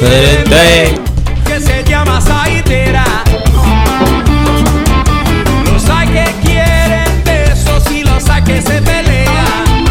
[0.00, 1.00] Diferente.
[1.46, 3.04] Que se llama Saitera.
[5.70, 9.84] Los hay que quieren besos y los hay que se pelean.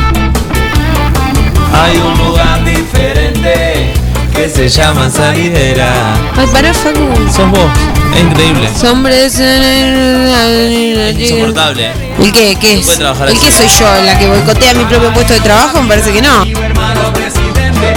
[1.74, 3.94] Hay un lugar diferente
[4.34, 5.94] que se llama salidera.
[6.36, 7.08] Ay, para Facu.
[7.32, 7.70] Sos vos,
[8.16, 8.70] es increíble.
[8.90, 9.40] Hombres.
[9.40, 11.92] Es insoportable.
[12.20, 12.58] ¿El qué?
[12.60, 13.00] ¿Qué es?
[13.00, 13.86] ¿El qué soy yo?
[14.04, 15.82] ¿La que boicotea mi propio puesto de trabajo?
[15.84, 16.46] Me parece que no.
[16.46, 17.94] Mi hermano presidente.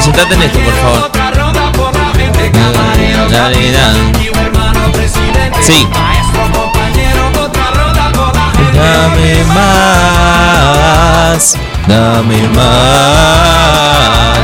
[0.00, 1.17] Sentate en esto, por favor.
[5.68, 5.86] Sí.
[8.74, 14.38] Dame más, dame más.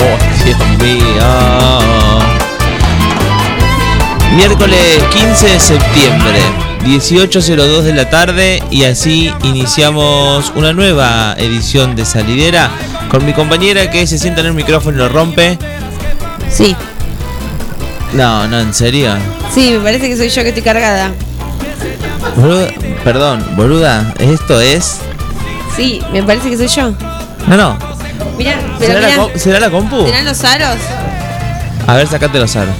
[0.00, 1.30] Oh, Dios mío.
[4.34, 6.40] Miércoles 15 de septiembre,
[6.84, 12.70] 18.02 de la tarde y así iniciamos una nueva edición de Salidera
[13.08, 15.56] con mi compañera que se sienta en el micrófono y lo rompe.
[16.50, 16.74] Sí,
[18.14, 19.12] No, no, en serio.
[19.52, 21.10] sí, me parece que soy yo que estoy cargada.
[22.36, 25.00] Boluda- perdón, boluda, esto es...
[25.76, 26.92] Sí, me parece que soy yo.
[27.48, 27.78] No, no.
[28.38, 29.16] Mirá, pero ¿Será, la, mirá.
[29.18, 30.04] co- ¿será la compu?
[30.06, 30.76] ¿Serán los aros?
[31.86, 32.74] A ver, sacate los aros.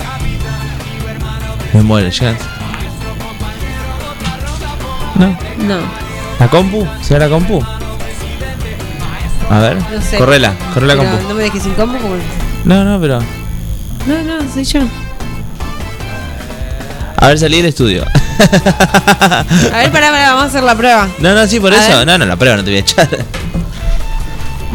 [1.72, 2.36] Me muere, llegan.
[5.16, 5.26] No.
[5.58, 5.78] No,
[6.40, 6.86] ¿La compu?
[7.02, 7.62] ¿Será la compu?
[9.50, 9.76] A ver.
[9.76, 10.16] no sé.
[10.18, 11.28] Correla, correla Pero compu.
[11.28, 12.22] No me dejes sin compu porque...
[12.64, 13.18] No, no, pero.
[14.06, 14.80] No, no, soy yo.
[17.24, 18.04] A ver, salí del estudio.
[18.04, 19.44] A
[19.78, 21.08] ver, pará, pará, vamos a hacer la prueba.
[21.20, 21.98] no, no, sí, por A eso.
[21.98, 22.06] ver.
[22.06, 23.08] No, no, la prueba no te voy a echar.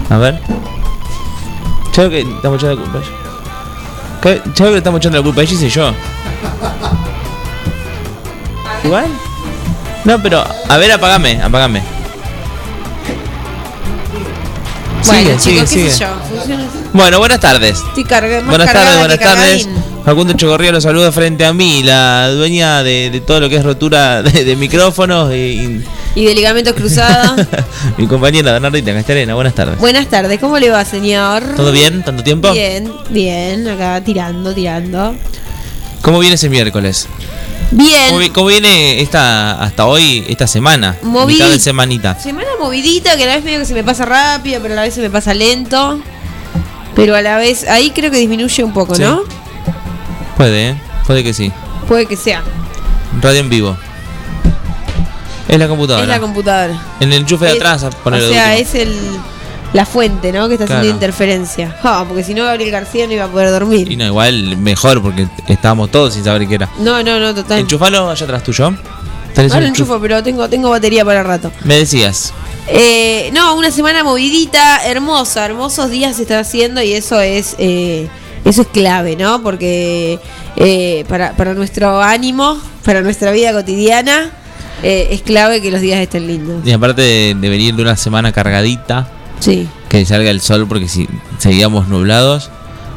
[0.10, 0.42] A ver.
[1.92, 3.08] Chavo que estamos echando la culpa.
[4.24, 4.42] ¿Qué?
[4.54, 5.94] Chavo que le estamos echando la culpa a ella yo.
[8.84, 9.08] ¿Igual?
[10.06, 10.44] No, pero.
[10.70, 11.84] A ver, apagame, apagame.
[15.06, 15.92] Bueno, Sigue, chicos, sigue, qué sigue.
[15.92, 16.08] sé yo.
[16.94, 17.78] Bueno, buenas tardes.
[17.80, 18.06] Estoy
[18.42, 19.66] más Buenas tardes, cargada buenas que tardes.
[19.66, 19.89] cargadín.
[20.06, 23.64] Facundo Chogorría los saluda frente a mí, la dueña de, de todo lo que es
[23.64, 25.82] rotura de, de micrófonos y,
[26.16, 27.46] Y de ligamentos cruzados.
[27.98, 29.36] mi compañera Bernardita Castelena.
[29.36, 29.78] Buenas tardes.
[29.78, 31.44] Buenas tardes, ¿cómo le va, señor?
[31.56, 32.02] ¿Todo bien?
[32.04, 32.52] ¿Tanto tiempo?
[32.52, 35.16] Bien, bien, acá tirando, tirando.
[36.02, 37.08] ¿Cómo viene ese miércoles?
[37.72, 38.08] Bien.
[38.08, 40.98] ¿Cómo, vi- cómo viene esta hasta hoy, esta semana?
[41.04, 42.18] De semanita.
[42.20, 44.82] Semana movidita, que a la vez medio que se me pasa rápido, pero a la
[44.84, 46.00] vez se me pasa lento.
[46.96, 49.04] Pero a la vez, ahí creo que disminuye un poco, Sí.
[49.04, 49.22] ¿no?
[50.40, 50.76] Puede, ¿eh?
[51.06, 51.52] Puede que sí.
[51.86, 52.42] Puede que sea.
[53.22, 53.76] Radio en vivo.
[55.50, 56.04] Es la computadora.
[56.04, 56.82] Es la computadora.
[57.02, 58.96] en el enchufe de Es- atrás poner o sea, es el
[59.74, 60.48] la fuente, ¿no?
[60.48, 60.96] Que está haciendo Claro.
[60.96, 61.76] interferencia.
[61.84, 63.92] Ja, porque si no, Gabriel García no iba a poder dormir.
[63.92, 66.70] Y no, igual mejor porque estábamos todos sin saber qué era.
[66.80, 67.60] No, no, no, total.
[67.60, 68.74] Enchufalo allá atrás tuyo.
[69.52, 71.52] Ahora enchufo, pero tengo, tengo batería para rato.
[71.66, 72.32] Me decías.
[72.68, 78.08] Eh, no, una semana movidita, hermosa, hermosos días se está haciendo y eso es eh,
[78.46, 79.42] eso es clave, ¿no?
[79.44, 80.20] Porque
[80.56, 84.32] eh, para, para nuestro ánimo, para nuestra vida cotidiana,
[84.84, 86.66] eh, es clave que los días estén lindos.
[86.66, 89.10] Y aparte de, de venir de una semana cargadita,
[89.40, 89.68] Sí.
[89.90, 91.08] que salga el sol porque si
[91.38, 92.50] seguíamos nublados,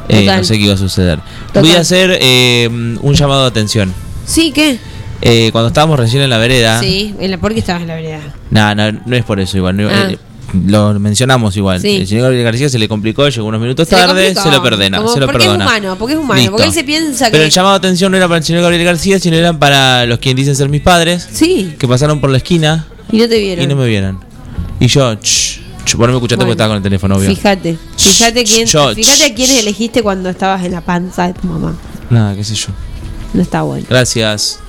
[0.09, 1.19] eh, no sé qué iba a suceder.
[1.47, 1.63] Total.
[1.63, 3.93] Voy a hacer eh, un llamado de atención.
[4.25, 4.77] Sí, ¿qué?
[5.53, 8.19] Cuando estábamos recién en la vereda, Sí, en la porque estabas en la vereda.
[8.51, 9.77] no, no, no es por eso igual.
[9.77, 10.09] no- Ah.
[10.67, 11.81] Lo mencionamos igual.
[11.81, 11.97] Sí.
[11.97, 14.97] El señor Gabriel García se le complicó, llegó unos minutos Se tarde, se lo perdona.
[14.99, 15.65] Como se lo porque perdona.
[15.65, 16.51] es humano, porque es humano, Listo.
[16.51, 18.61] porque él se piensa que Pero el llamado de atención no era para el señor
[18.61, 22.29] Gabriel García, sino era para los quienes dicen ser mis padres, Sí, que pasaron por
[22.29, 23.63] la esquina y no te vieron.
[23.63, 24.19] y no me vieron.
[24.79, 27.29] Y yo, ch, ch, vos no me escuchaste Bueno, porque estaba con el teléfono, obvio.
[27.29, 31.75] Fíjate, fíjate quién, fíjate a quiénes elegiste cuando estabas en la panza de tu mamá.
[32.09, 32.67] Nada, qué sé yo.
[33.33, 33.85] No está bueno.
[33.89, 34.59] Gracias.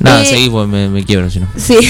[0.00, 1.46] Nada, Eh, seguí, pues me, me quiebro si no.
[1.56, 1.76] Sí.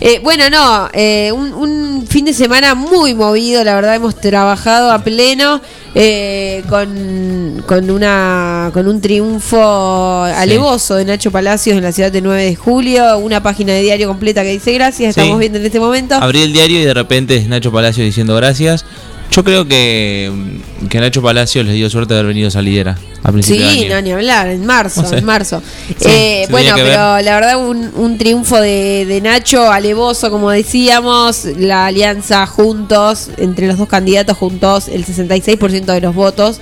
[0.00, 4.90] Eh, bueno, no, eh, un, un fin de semana muy movido, la verdad hemos trabajado
[4.92, 5.62] a pleno
[5.94, 12.20] eh, con, con, una, con un triunfo alevoso de Nacho Palacios en la ciudad de
[12.20, 15.20] 9 de julio, una página de diario completa que dice gracias, Sí.
[15.20, 16.16] estamos viendo en este momento.
[16.16, 18.84] Abrí el diario y de repente es Nacho Palacio diciendo gracias.
[19.34, 20.30] Yo creo que,
[20.88, 23.94] que Nacho Palacios les dio suerte de haber venido salidera a principio Sí, de año.
[23.96, 25.18] no, ni hablar, en marzo, No sé.
[25.18, 25.62] en marzo.
[25.88, 31.46] Sí, Eh, bueno, pero la verdad un, un triunfo de, de Nacho alevoso, como decíamos,
[31.56, 36.60] la alianza juntos, entre los dos candidatos juntos, el 66% de los votos,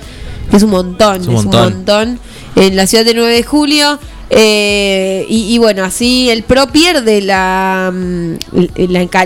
[0.49, 2.19] que es un montón, Es es un montón.
[2.55, 3.99] en la ciudad de 9 de julio.
[4.29, 8.33] eh, y, y bueno, así el PRO pierde la, mm,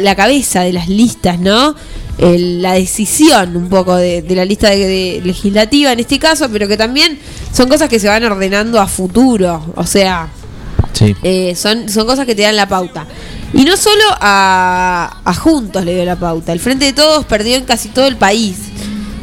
[0.02, 1.76] la cabeza de las listas, ¿no?
[2.18, 6.50] El- la decisión un poco de, de la lista de- de legislativa en este caso,
[6.52, 7.20] pero que también
[7.54, 9.64] son cosas que se van ordenando a futuro.
[9.76, 10.30] O sea,
[10.94, 11.16] Sí.
[11.22, 13.06] eh, son, son cosas que te dan la pauta.
[13.54, 16.52] Y no solo a, a Juntos le dio la pauta.
[16.54, 18.58] El Frente de Todos perdió en casi todo el país.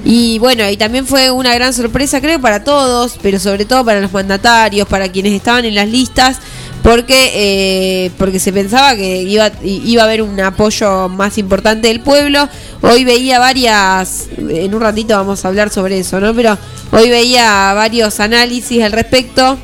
[0.04, 4.00] Y bueno, y también fue una gran sorpresa, creo, para todos, pero sobre todo para
[4.00, 6.36] los mandatarios, para quienes estaban en las listas,
[6.84, 12.00] porque, eh, porque se pensaba que iba, iba a haber un apoyo más importante del
[12.00, 12.46] pueblo.
[12.82, 16.34] Hoy veía varias, en un ratito vamos a hablar sobre eso, ¿no?
[16.34, 16.58] Pero
[16.92, 19.56] hoy veía varios análisis al respecto.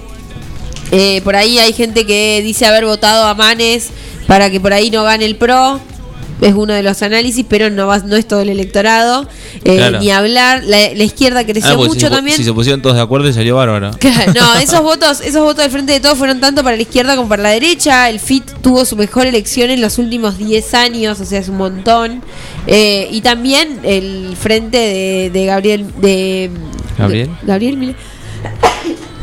[0.93, 3.90] Eh, por ahí hay gente que dice haber votado a Manes
[4.26, 5.78] para que por ahí no gane el PRO.
[6.41, 9.29] Es uno de los análisis, pero no va, no es todo el electorado.
[9.65, 10.01] Eh, Claro.
[10.01, 10.63] Ni hablar.
[10.65, 12.37] La, la izquierda creció Ah, porque mucho si, también.
[12.37, 13.91] si se pusieron todos de acuerdo y salió bárbaro.
[13.99, 17.17] Claro, no, esos votos, esos votos del frente de todos fueron tanto para la izquierda
[17.17, 18.09] como para la derecha.
[18.09, 21.57] El FIT tuvo su mejor elección en los últimos 10 años, o sea, es un
[21.59, 22.23] montón.
[22.67, 26.51] Eh, y también el frente de, de Gabriel, de
[26.99, 27.29] ¿Gabriel?
[27.29, 27.97] de- Gabriel Milei.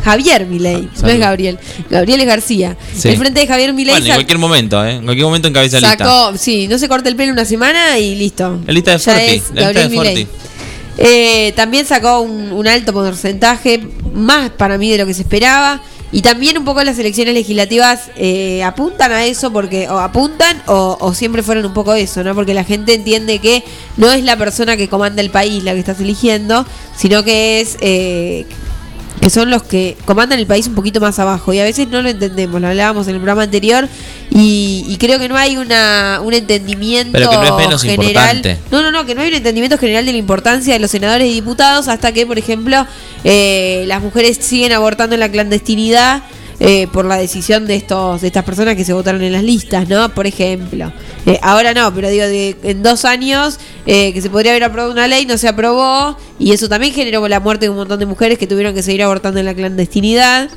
[0.04, 1.14] Javier Milei, no salud.
[1.14, 1.60] es Gabriel.
[1.90, 2.78] Gabriel es García.
[2.96, 3.10] Sí.
[3.10, 4.96] El frente de Javier Milei Bueno, en cualquier momento, ¿eh?
[4.96, 6.06] En cualquier momento encabeza la lista.
[6.06, 8.60] sacó, sí, no se corta el pelo una semana y listo.
[8.66, 9.96] La lista de Ya Forti, es la lista Gabriel de.
[9.96, 10.28] Forti.
[11.00, 13.82] Eh, también sacó un, un alto porcentaje,
[14.14, 15.82] más para mí de lo que se esperaba.
[16.10, 20.98] Y también un poco las elecciones legislativas eh, apuntan a eso, porque o apuntan o,
[21.02, 22.34] o siempre fueron un poco eso, ¿no?
[22.34, 23.62] Porque la gente entiende que
[23.98, 26.66] no es la persona que comanda el país la que estás eligiendo,
[26.96, 28.46] sino que es eh,
[29.22, 32.02] que son los que comandan el país un poquito más abajo y a veces no
[32.02, 33.88] lo entendemos, lo hablábamos en el programa anterior
[34.30, 38.38] y, y creo que no hay una, un entendimiento Pero que no es menos general.
[38.38, 38.58] importante.
[38.72, 41.28] No, no, no, que no hay un entendimiento general de la importancia de los senadores
[41.28, 42.86] y diputados hasta que, por ejemplo,
[43.24, 46.22] eh, las mujeres siguen abortando en la clandestinidad.
[46.60, 49.88] Eh, por la decisión de estos de estas personas que se votaron en las listas,
[49.88, 50.10] ¿no?
[50.10, 50.92] Por ejemplo.
[51.26, 54.92] Eh, ahora no, pero digo, de- en dos años eh, que se podría haber aprobado
[54.92, 58.06] una ley, no se aprobó, y eso también generó la muerte de un montón de
[58.06, 60.50] mujeres que tuvieron que seguir abortando en la clandestinidad.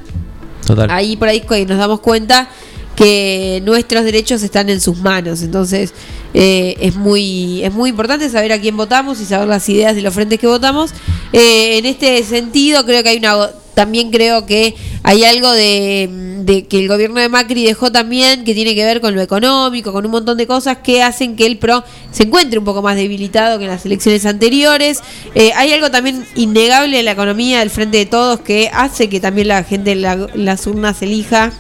[0.66, 0.88] Total.
[0.90, 2.48] Ahí por ahí nos damos cuenta
[2.96, 5.42] que nuestros derechos están en sus manos.
[5.42, 5.92] Entonces
[6.34, 10.02] eh, es muy es muy importante saber a quién votamos y saber las ideas de
[10.02, 10.90] los frentes que votamos.
[11.32, 16.78] Eh, en este sentido creo que hay una también creo que hay algo de, que
[16.80, 20.10] el gobierno de Macri dejó también que tiene que ver con lo económico, con un
[20.10, 23.64] montón de cosas que hacen que el PRO se encuentre un poco más debilitado que
[23.64, 25.00] en las elecciones anteriores.
[25.34, 29.20] Eh, hay algo también innegable en la economía del Frente de Todos que hace que
[29.20, 31.52] también la gente en la- las urnas elija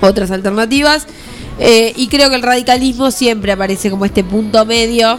[0.00, 1.06] otras alternativas.
[1.58, 5.18] Eh, y creo que el radicalismo siempre aparece como este punto medio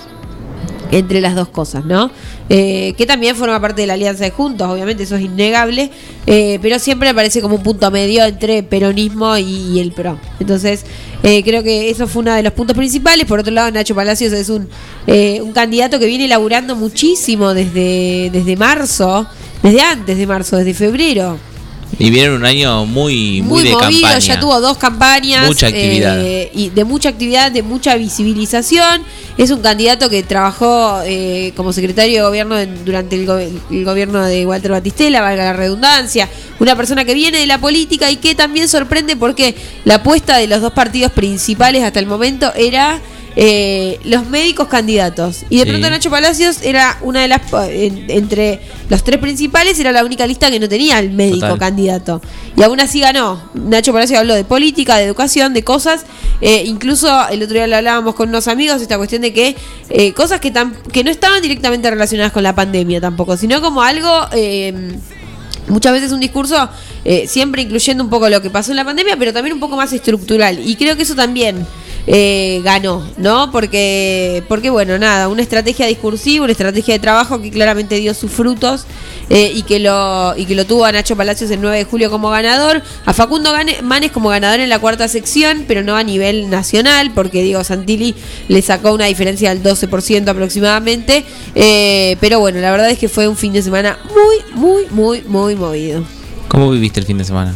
[0.91, 2.11] entre las dos cosas, ¿no?
[2.49, 5.91] Eh, que también forma parte de la alianza de Juntos, obviamente eso es innegable,
[6.25, 10.17] eh, pero siempre aparece como un punto medio entre peronismo y, el PRO.
[10.39, 10.85] Entonces,
[11.23, 13.25] eh, creo que eso fue uno de los puntos principales.
[13.25, 14.69] Por otro lado, Nacho Palacios es un,
[15.07, 19.27] eh, un candidato que viene laburando muchísimo desde, desde marzo,
[19.61, 21.37] desde antes de marzo, desde febrero
[21.99, 24.19] Y viene un año muy, muy, muy, de movido, campaña.
[24.19, 25.47] ya tuvo dos campañas.
[25.47, 26.19] Mucha actividad.
[26.23, 29.01] eh, y de mucha actividad, de mucha visibilización.
[29.37, 33.85] Es un candidato que trabajó eh, como secretario de gobierno en- durante el, go- el
[33.85, 36.29] gobierno de Walter Batistela, valga la redundancia.
[36.59, 40.47] Una persona que viene de la política y que también sorprende porque la apuesta de
[40.47, 42.99] los dos partidos principales hasta el momento era
[43.39, 45.43] eh, los médicos candidatos.
[45.51, 45.69] Y de Sí.
[45.69, 47.41] pronto Nacho Palacios era una de las.
[47.69, 51.59] en- entre los tres principales, era la única lista que no tenía el médico Total.
[51.59, 52.19] candidato.
[52.55, 53.39] Y aún así ganó.
[53.53, 56.05] Nacho Palacios habló de política, de educación, de cosas.
[56.41, 59.55] eh, incluso el otro día lo hablábamos con unos amigos, esta cuestión de que
[59.89, 63.81] eh, cosas que, tam- que no estaban directamente relacionadas con la pandemia tampoco, sino como
[63.83, 64.09] algo.
[64.33, 64.97] eh,
[65.69, 66.69] muchas veces un discurso
[67.03, 69.75] eh, siempre incluyendo un poco lo que pasó en la pandemia, pero también un poco
[69.75, 70.59] más estructural.
[70.65, 71.65] Y creo que eso también
[72.07, 73.51] eh, ganó, ¿no?
[73.51, 78.31] Porque, porque, bueno, nada, una estrategia discursiva, una estrategia de trabajo que claramente dio sus
[78.31, 78.85] frutos
[79.29, 82.09] eh, y, que lo, y que lo tuvo a Nacho Palacios el 9 de julio
[82.09, 86.49] como ganador, a Facundo Manes como ganador en la cuarta sección, pero no a nivel
[86.49, 88.15] nacional, porque Diego Santilli
[88.47, 91.25] le sacó una diferencia del 12% aproximadamente.
[91.55, 95.21] Eh, pero bueno, la verdad es que fue un fin de semana muy, muy, muy,
[95.23, 96.05] muy movido.
[96.47, 97.53] ¿Cómo viviste el fin de semana?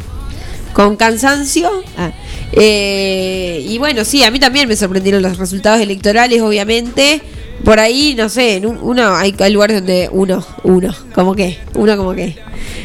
[0.73, 1.69] Con cansancio.
[1.97, 2.11] Ah,
[2.53, 7.21] eh, y bueno, sí, a mí también me sorprendieron los resultados electorales, obviamente.
[7.63, 11.59] Por ahí, no sé, en un- uno hay, hay lugares donde uno, uno, como que,
[11.75, 12.35] uno como que.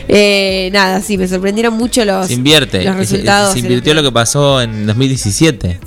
[0.09, 2.85] Eh, nada, sí, me sorprendieron mucho los, Se invierte.
[2.85, 3.53] los Se- resultados.
[3.55, 5.79] Se, invirtió lo que pasó en 2017.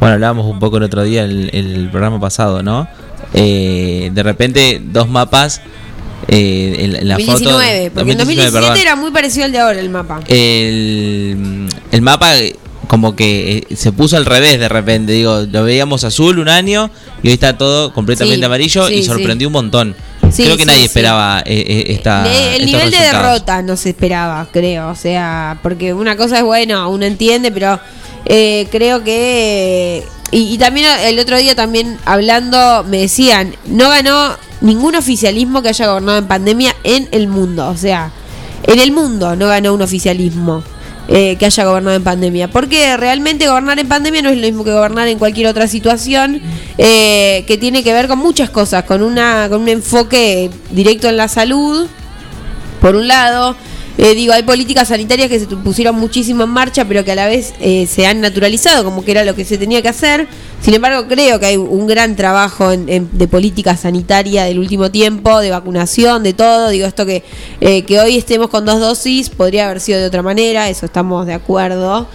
[0.00, 2.88] Bueno, hablábamos un poco el otro día, el, el programa pasado, ¿no?
[3.32, 5.60] Eh, de repente, dos mapas.
[6.28, 7.94] Eh, en, en la 2019, foto.
[7.94, 8.76] porque en 2017 perdón.
[8.76, 10.20] era muy parecido al de ahora el mapa.
[10.26, 12.56] el, el mapa eh,
[12.88, 15.12] como que eh, se puso al revés de repente.
[15.12, 16.90] Digo, lo veíamos azul un año
[17.22, 19.04] y hoy está todo completamente Sí, amarillo sí, y sí.
[19.04, 19.96] sorprendió un montón.
[20.34, 22.26] Creo que nadie esperaba eh, esta.
[22.54, 24.88] El nivel de derrota no se esperaba, creo.
[24.88, 27.78] O sea, porque una cosa es bueno, uno entiende, pero
[28.24, 30.04] eh, creo que.
[30.30, 35.68] Y, y también el otro día, también hablando, me decían: no ganó ningún oficialismo que
[35.68, 37.68] haya gobernado en pandemia en el mundo.
[37.68, 38.10] O sea,
[38.64, 40.62] en el mundo no ganó un oficialismo.
[41.08, 42.48] eh, que haya gobernado en pandemia.
[42.50, 46.40] Porque realmente gobernar en pandemia no es lo mismo que gobernar en cualquier otra situación
[46.78, 51.16] eh, que tiene que ver con muchas cosas, con, una, con un enfoque directo en
[51.16, 51.86] la salud,
[52.80, 53.56] por un lado.
[53.98, 57.26] Eh, digo, hay políticas sanitarias que se pusieron muchísimo en marcha, pero que a la
[57.28, 60.28] vez eh, se han naturalizado, como que era lo que se tenía que hacer.
[60.60, 64.90] Sin embargo, creo que hay un gran trabajo en- en- de política sanitaria del último
[64.90, 66.68] tiempo, de vacunación, de todo.
[66.68, 67.24] Digo, esto que,
[67.60, 71.24] eh, que hoy estemos con dos dosis podría haber sido de otra manera, eso estamos
[71.26, 72.06] de acuerdo.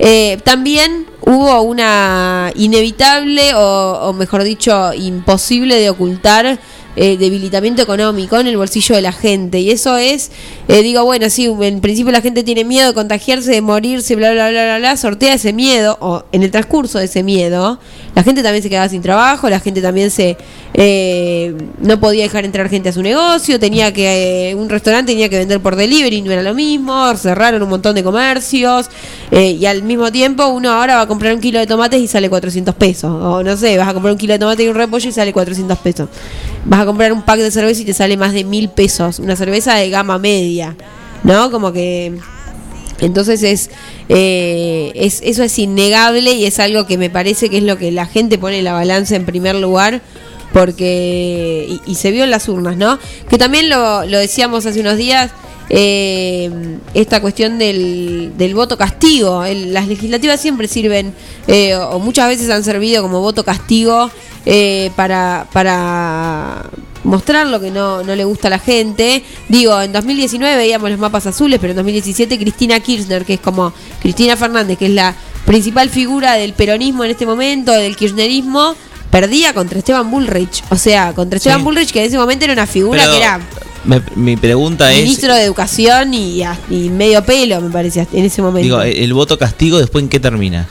[0.00, 6.58] Eh, también hubo una inevitable, o mejor dicho, imposible de ocultar
[7.00, 9.60] eh, debilitamiento económico en el bolsillo de la gente.
[9.60, 10.32] Y eso es,
[10.66, 14.32] eh, digo, bueno, sí, en principio la gente tiene miedo de contagiarse, de morirse, bla,
[14.32, 17.78] bla, bla, bla, bla, sortea ese miedo, o en el transcurso de ese miedo,
[18.16, 20.36] la gente también se quedaba sin trabajo, la gente también se
[20.74, 25.28] eh, no podía dejar entrar gente a su negocio, tenía que, eh, un restaurante tenía
[25.28, 28.88] que vender por delivery, no era lo mismo, cerraron un montón de comercios,
[29.30, 32.06] eh, y al mismo tiempo uno ahora va a comprar un kilo de tomates y
[32.06, 34.74] sale 400 pesos, o no sé, vas a comprar un kilo de tomate y un
[34.74, 36.08] repollo y sale 400 pesos.
[36.68, 39.20] Vas a comprar un pack de cerveza y te sale más de mil pesos.
[39.20, 40.76] Una cerveza de gama media.
[41.24, 41.50] ¿No?
[41.50, 42.18] Como que.
[43.00, 43.70] Entonces es,
[44.10, 45.22] eh, es.
[45.24, 48.36] Eso es innegable y es algo que me parece que es lo que la gente
[48.36, 50.02] pone la balanza en primer lugar.
[50.52, 51.78] Porque.
[51.86, 52.98] Y, se vio en las urnas, ¿no?
[53.30, 55.30] Que también lo, lo decíamos hace unos días.
[55.70, 56.50] eh,
[56.94, 59.42] esta cuestión del, del voto castigo.
[59.46, 61.14] Las legislativas siempre sirven,
[61.46, 64.10] eh, o muchas veces han servido como voto castigo
[64.50, 66.64] eh, para, para
[67.04, 69.22] mostrar lo que no, no le gusta a la gente.
[69.48, 73.74] Digo, en 2019 veíamos los mapas azules, pero en 2017 Cristina Kirchner, que es como
[74.00, 75.14] Cristina Fernández, que es la
[75.44, 78.74] principal figura del peronismo en este momento, del kirchnerismo,
[79.10, 80.62] perdía contra Esteban Bullrich.
[80.70, 81.64] O sea, contra Esteban Sí.
[81.64, 83.40] Bullrich, que en ese momento era una figura Pero que era
[83.84, 85.02] me- mi pregunta es.
[85.02, 88.64] ministro de Educación y, y medio pelo, me parece, en ese momento.
[88.64, 90.66] Digo, el, el voto castigo, después en qué termina.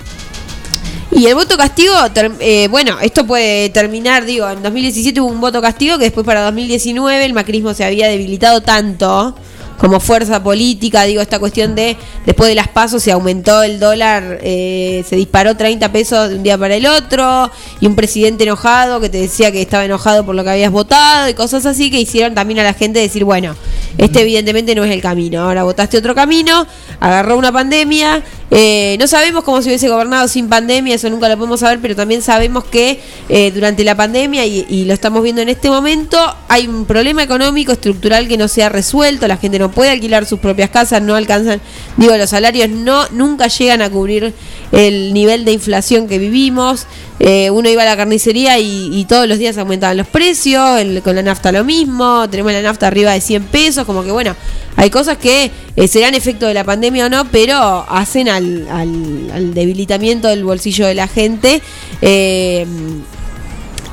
[1.18, 1.96] Y el voto castigo,
[2.40, 6.44] eh, bueno, esto puede terminar, digo, en 2017 hubo un voto castigo que después para
[6.44, 9.36] 2019 el macrismo se había debilitado tanto
[9.78, 14.40] como fuerza política, digo, esta cuestión de después de las pasos se aumentó el dólar,
[14.42, 19.00] eh, se disparó 30 pesos de un día para el otro, y un presidente enojado
[19.00, 22.00] que te decía que estaba enojado por lo que habías votado y cosas así que
[22.00, 23.56] hicieron también a la gente decir, bueno,
[23.98, 26.66] este evidentemente no es el camino, ahora votaste otro camino,
[27.00, 31.38] agarró una pandemia, eh, no sabemos cómo se hubiese gobernado sin pandemia, eso nunca lo
[31.38, 35.42] podemos saber, pero también sabemos que eh, durante la pandemia, y, y lo estamos viendo
[35.42, 36.18] en este momento,
[36.48, 40.26] hay un problema económico estructural que no se ha resuelto, la gente no puede alquilar
[40.26, 41.62] sus propias casas, no alcanzan,
[41.98, 44.34] digo, los salarios no nunca llegan a cubrir
[44.72, 46.86] el nivel de inflación que vivimos.
[47.20, 51.22] Eh, uno iba a la carnicería y, todos los días aumentaban los precios, con la
[51.24, 54.36] nafta lo mismo, tenemos la nafta arriba de 100 pesos, como que bueno,
[54.76, 59.32] hay cosas que eh, serán efecto de la pandemia o no, pero hacen al, al-
[59.34, 61.62] al debilitamiento del bolsillo de la gente.
[62.02, 62.66] Eh,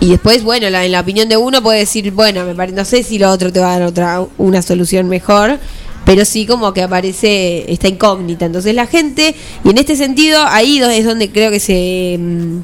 [0.01, 2.85] y después, bueno, la- en la opinión de uno puede decir, bueno, me pare- no
[2.85, 5.59] sé si lo otro te va a dar otra una solución mejor,
[6.05, 8.45] pero sí como que aparece esta incógnita.
[8.47, 9.35] Entonces la gente,
[9.65, 12.17] y en este sentido, ahí es donde creo que se...
[12.19, 12.59] mm,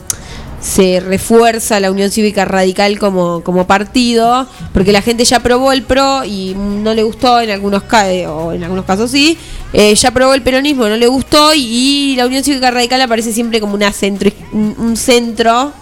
[0.61, 5.85] se refuerza la Unión Cívica Radical como, como partido, porque la gente ya aprobó el
[5.85, 7.83] PRO y no le gustó, en algunos,
[8.29, 9.39] o en algunos casos sí,
[9.73, 13.59] eh, ya aprobó el peronismo, no le gustó y, la Unión Cívica Radical aparece siempre
[13.59, 15.73] como una centro, un centro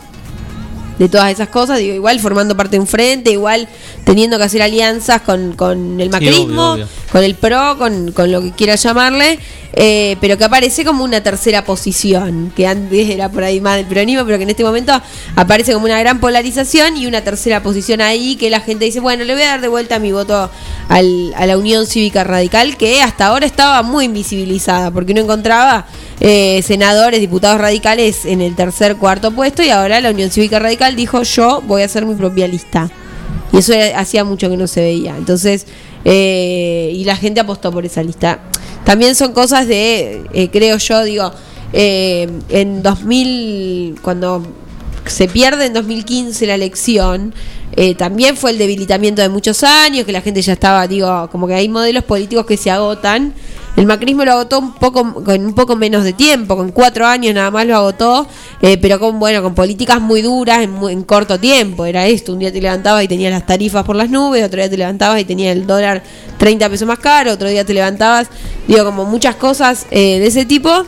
[0.98, 3.68] de todas esas cosas, digo, igual formando parte de un frente, igual
[4.04, 6.76] teniendo que hacer alianzas con, con el macrismo,
[7.10, 9.38] con el PRO, con, con, lo que quiera llamarle,
[9.74, 13.86] eh, pero que aparece como una tercera posición, que antes era por ahí más del
[13.86, 14.92] peronismo, pero que en este momento
[15.36, 19.24] aparece como una gran polarización y una tercera posición ahí que la gente dice, bueno,
[19.24, 20.50] le voy a dar de vuelta mi voto
[20.88, 25.86] al, a la Unión Cívica Radical, que hasta ahora estaba muy invisibilizada, porque no encontraba
[26.20, 30.96] eh, senadores, diputados radicales en el tercer, cuarto puesto y ahora la Unión Cívica Radical
[30.96, 32.90] dijo yo voy a hacer mi propia lista.
[33.52, 35.16] Y eso hacía mucho que no se veía.
[35.16, 35.66] Entonces,
[36.10, 38.40] eh, y la gente apostó por esa lista.
[38.84, 41.30] También son cosas de, eh, creo yo, digo,
[41.72, 44.42] en 2000, cuando
[45.04, 47.34] se pierde en 2015 la elección,
[47.96, 51.54] también fue el debilitamiento de muchos años, que la gente ya estaba, digo, como que
[51.54, 53.34] hay modelos políticos que se agotan
[53.78, 57.32] el macrismo lo agotó un poco, con un poco menos de tiempo, con cuatro años
[57.32, 58.26] nada más lo agotó,
[58.60, 61.86] eh, pero con bueno, con políticas muy duras en, corto tiempo.
[61.86, 64.68] Era esto, un día te levantabas y tenías las tarifas por las nubes, otro día
[64.68, 66.02] te levantabas y tenías el dólar
[66.38, 68.26] 30 pesos más caro, otro día te levantabas,
[68.66, 70.84] digo, como muchas cosas eh, de ese tipo.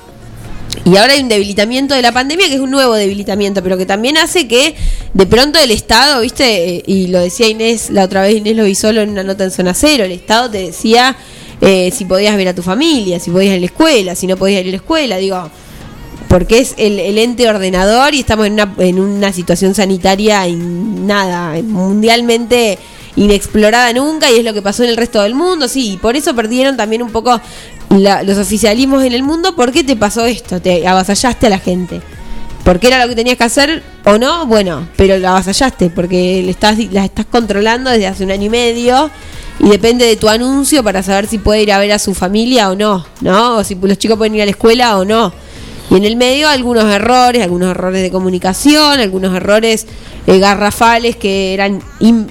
[0.85, 3.87] Y ahora hay un debilitamiento de la pandemia que es un nuevo debilitamiento, pero que
[3.87, 4.75] también hace que
[5.13, 8.65] de pronto el Estado, viste, eh, y lo decía Inés, la otra vez Inés lo
[8.65, 11.17] vi solo en una nota en zona cero, el Estado te decía
[11.61, 14.37] eh, si podías ver a tu familia, si podías ir a la escuela, si no
[14.37, 15.51] podías ir a la escuela, digo,
[16.29, 21.61] porque es el, ente ordenador y estamos en una, en una situación sanitaria y nada,
[21.63, 22.79] mundialmente
[23.17, 26.17] inexplorada nunca y es lo que pasó en el resto del mundo, sí, y por
[26.17, 27.41] eso perdieron también un poco
[27.91, 30.61] los oficialismos en el mundo, ¿por qué te pasó esto?
[30.61, 32.01] Te avasallaste a la gente.
[32.65, 36.51] Porque era lo que tenías que hacer o no, bueno, pero la avasallaste, porque le
[36.51, 39.11] estás, la estás controlando desde hace un año y medio
[39.59, 42.71] y depende de tu anuncio para saber si puede ir a ver a su familia
[42.71, 43.57] o no, ¿no?
[43.57, 45.33] O si los chicos pueden ir a la escuela o no.
[45.91, 49.87] Y en el medio algunos errores, algunos errores de comunicación, algunos errores
[50.27, 51.83] eh, garrafales que eran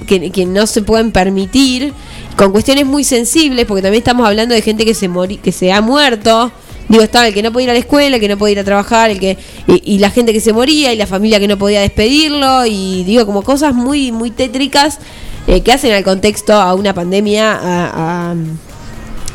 [0.08, 1.94] que, no se pueden permitir,
[2.40, 5.10] con cuestiones muy sensibles, porque también estamos hablando de gente que se
[5.44, 6.50] que se ha muerto.
[6.88, 8.60] Digo, estaba el que no podía ir a la escuela, el que no podía ir
[8.60, 11.58] a trabajar, el que y, la gente que se moría y la familia que no
[11.58, 15.00] podía despedirlo y digo como cosas muy muy tétricas
[15.48, 18.36] eh, que hacen al contexto a una pandemia, a,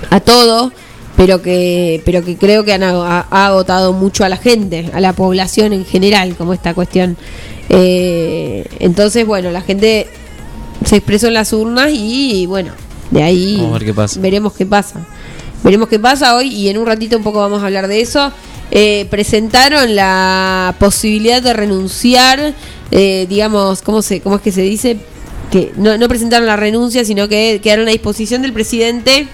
[0.08, 0.72] a, todo,
[1.14, 5.12] pero que, pero que creo que han, ha, agotado mucho a la gente, a la
[5.12, 7.18] población en general, como esta cuestión.
[7.68, 10.06] Eh, entonces, bueno, la gente
[10.86, 12.72] se expresó en las urnas y, bueno,
[13.10, 13.56] de ahí
[14.18, 15.00] veremos qué pasa.
[15.62, 18.32] Veremos qué pasa hoy y en un ratito un poco vamos a hablar de eso.
[18.70, 22.54] Eh, presentaron la posibilidad de renunciar,
[22.90, 24.98] digamos, ¿cómo, se, ¿cómo es que se dice?
[25.50, 29.28] que no, presentaron la renuncia, sino que quedaron a disposición del presidente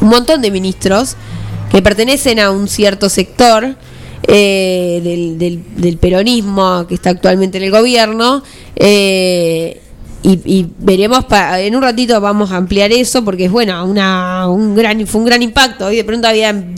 [0.00, 1.16] un montón de ministros
[1.72, 3.76] que pertenecen a un cierto sector
[4.24, 5.00] eh,
[5.74, 8.42] del, peronismo que está actualmente en el gobierno.
[8.76, 9.80] Eh,
[10.22, 11.24] y, veremos,
[11.58, 15.26] en un ratito vamos a ampliar eso porque es bueno, una, un gran, fue un
[15.26, 15.90] gran impacto.
[15.92, 16.74] y de pronto habían,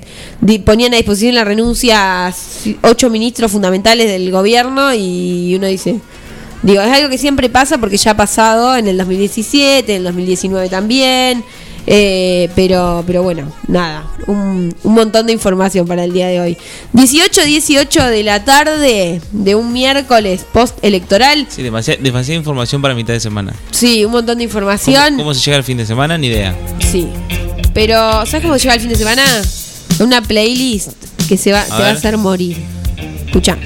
[0.65, 2.33] ponían a disposición la renuncia
[2.83, 6.01] ocho ministros fundamentales del gobierno y uno dice,
[6.63, 10.05] Digo, es algo que siempre pasa porque ya ha pasado en el 2017, en el
[10.05, 11.43] 2019 también.
[11.87, 16.59] Eh, pero, pero bueno, nada, un, montón de información para el día de hoy.
[16.93, 21.47] 18, 18 de la tarde de un miércoles post electoral.
[21.49, 23.55] Sí, demasiada, información para mitad de semana.
[23.71, 25.17] Sí, un montón de información.
[25.17, 26.19] ¿Cómo, se llega al fin de semana?
[26.19, 26.55] Ni idea.
[26.91, 27.09] Sí,
[27.75, 29.25] pero ¿sabes cómo se llega al fin de semana?
[30.01, 30.93] Una playlist
[31.29, 32.57] que se va, te va a hacer morir.
[33.27, 33.57] Escucha.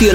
[0.00, 0.14] Que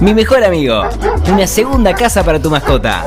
[0.00, 0.82] Mi mejor amigo,
[1.30, 3.04] una segunda casa para tu mascota.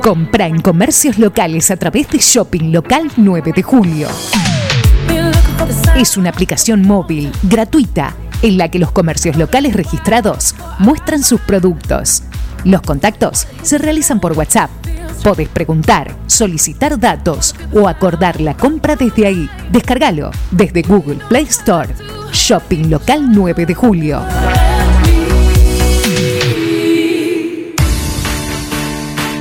[0.00, 4.08] Compra en comercios locales a través de Shopping Local 9 de Julio.
[5.96, 12.22] Es una aplicación móvil gratuita en la que los comercios locales registrados muestran sus productos.
[12.66, 14.70] Los contactos se realizan por WhatsApp.
[15.22, 19.48] Podés preguntar, solicitar datos o acordar la compra desde ahí.
[19.70, 21.88] Descárgalo desde Google Play Store.
[22.32, 24.20] Shopping Local 9 de Julio.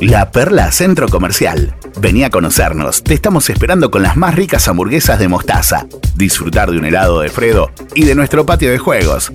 [0.00, 1.74] La Perla Centro Comercial.
[2.00, 3.02] Vení a conocernos.
[3.02, 5.86] Te estamos esperando con las más ricas hamburguesas de mostaza.
[6.14, 9.32] Disfrutar de un helado de Fredo y de nuestro patio de juegos.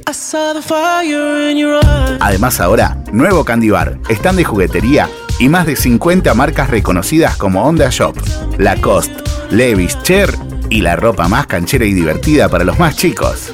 [2.19, 7.65] Además ahora, nuevo candy bar, stand de juguetería y más de 50 marcas reconocidas como
[7.65, 8.15] Honda Shop,
[8.57, 10.33] Lacoste, Levi's, Cher
[10.69, 13.53] y la ropa más canchera y divertida para los más chicos.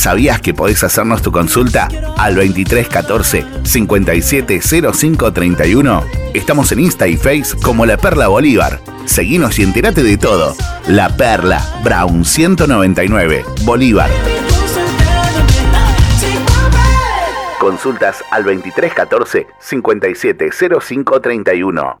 [0.00, 1.86] ¿Sabías que podés hacernos tu consulta
[2.16, 6.04] al 2314 570531?
[6.32, 8.80] Estamos en Insta y Face como La Perla Bolívar.
[9.04, 10.56] Seguinos y entérate de todo.
[10.88, 14.08] La Perla, Brown 199, Bolívar.
[17.58, 22.00] Consultas al 2314 570531.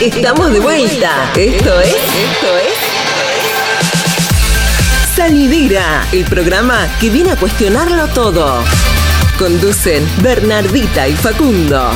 [0.00, 1.30] Estamos de vuelta.
[1.36, 1.88] Esto es.
[1.88, 2.74] Esto es.
[5.14, 8.64] Salidera, el programa que viene a cuestionarlo todo.
[9.38, 11.92] Conducen Bernardita y Facundo.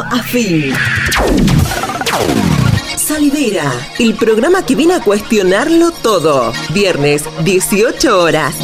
[0.00, 0.72] a fin.
[2.96, 6.52] Salidera, el programa que viene a cuestionarlo todo.
[6.70, 8.54] Viernes, 18 horas.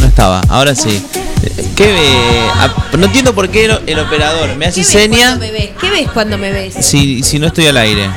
[0.00, 1.23] No estaba, ahora sí.
[1.76, 2.48] ¿Qué ve?
[2.54, 5.70] Ah, no entiendo por qué el, operador me hace ¿Qué seña me ves?
[5.80, 6.74] ¿Qué ves cuando me ves?
[6.80, 8.08] si, si no estoy al aire.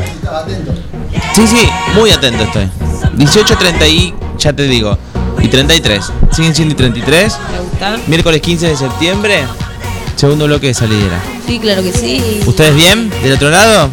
[1.35, 2.69] Sí, sí, muy atento estoy.
[3.15, 4.97] 18, 30 y, ya te digo,
[5.41, 6.05] y 33.
[6.31, 7.33] Siguen siendo y 33.
[7.33, 7.97] ¿Te gusta?
[8.07, 9.43] Miércoles 15 de septiembre,
[10.15, 11.19] segundo bloque de salidera.
[11.45, 12.41] Sí, claro que sí.
[12.45, 13.09] ¿Ustedes bien?
[13.23, 13.89] ¿Del otro lado?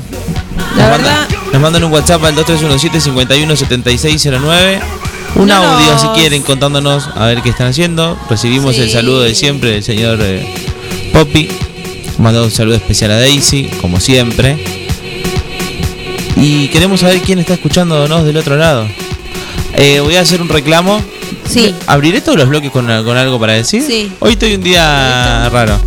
[0.76, 4.80] La nos, verdad- mandan, nos mandan un WhatsApp al 2317 51 7609.
[5.36, 8.16] Un No audio nos- si quieren contándonos a ver qué están haciendo.
[8.30, 10.46] Recibimos el saludo de siempre del señor eh,
[11.12, 11.48] Poppy.
[12.18, 14.56] Mandó un saludo especial a Daisy, como siempre.
[16.36, 18.86] Y queremos saber quién está escuchándonos del otro lado.
[19.76, 21.02] Eh, voy a hacer un reclamo.
[21.48, 21.74] Sí.
[21.86, 23.82] ¿Abriré todos los bloques con, con algo para decir?
[23.86, 24.12] Sí.
[24.20, 25.78] Hoy estoy un día raro.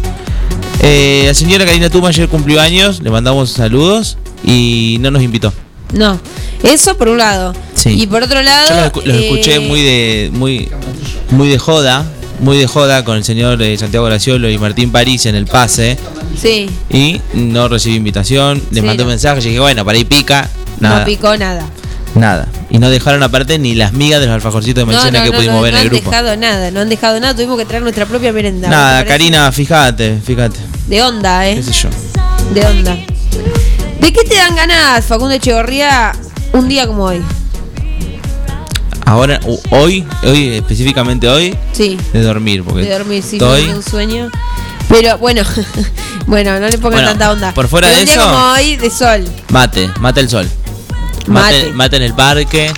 [0.82, 5.52] Eh, la señora Karina Tuma ayer cumplió años, le mandamos saludos y no nos invitó.
[5.94, 6.20] No.
[6.64, 7.54] Eso por un lado.
[7.88, 8.02] Sí.
[8.02, 8.70] Y por otro lado.
[8.70, 10.70] Yo los, escu- los eh, escuché muy de muy
[11.32, 12.06] muy de joda,
[12.40, 15.98] muy de joda con el señor eh, Santiago Graciolo y Martín París en el pase
[16.42, 16.70] Sí.
[16.90, 18.62] y no recibí invitación.
[18.72, 19.14] Les Sí, mandé un no.
[19.14, 20.50] mensaje y dije, bueno, para ahí pica.
[20.80, 21.00] Nada.
[21.00, 21.66] No picó nada.
[22.16, 22.48] nada.
[22.70, 25.32] Y no dejaron aparte ni las migas de los alfajorcitos de No, maicena no, que
[25.32, 26.10] no, pudimos no, ver no en el han grupo.
[26.12, 28.70] dejado nada, no han dejado nada, tuvimos que traer nuestra propia merenda.
[28.70, 29.06] Nada.
[29.06, 30.60] Karina, fíjate, fíjate.
[30.88, 31.56] De onda, eh.
[31.56, 31.90] ¿Qué sé yo?
[32.54, 32.96] De onda.
[34.02, 36.12] ¿De qué te dan ganas, Facundo Echegorría,
[36.54, 37.22] un día como hoy?
[39.08, 39.40] Ahora,
[39.72, 41.98] hoy, hoy, específicamente hoy, Sí.
[42.12, 43.64] de dormir, porque De dormir, sí, estoy.
[43.70, 44.30] un sueño.
[44.90, 45.44] Pero bueno,
[46.28, 47.54] bueno, no le pongan Bueno, tanta onda.
[47.54, 49.26] por fuera Pero de un día eso- como hoy, de sol.
[49.50, 50.50] Mate, mate el sol.
[51.28, 51.58] Mate.
[51.64, 52.74] Mate, mate en el parque.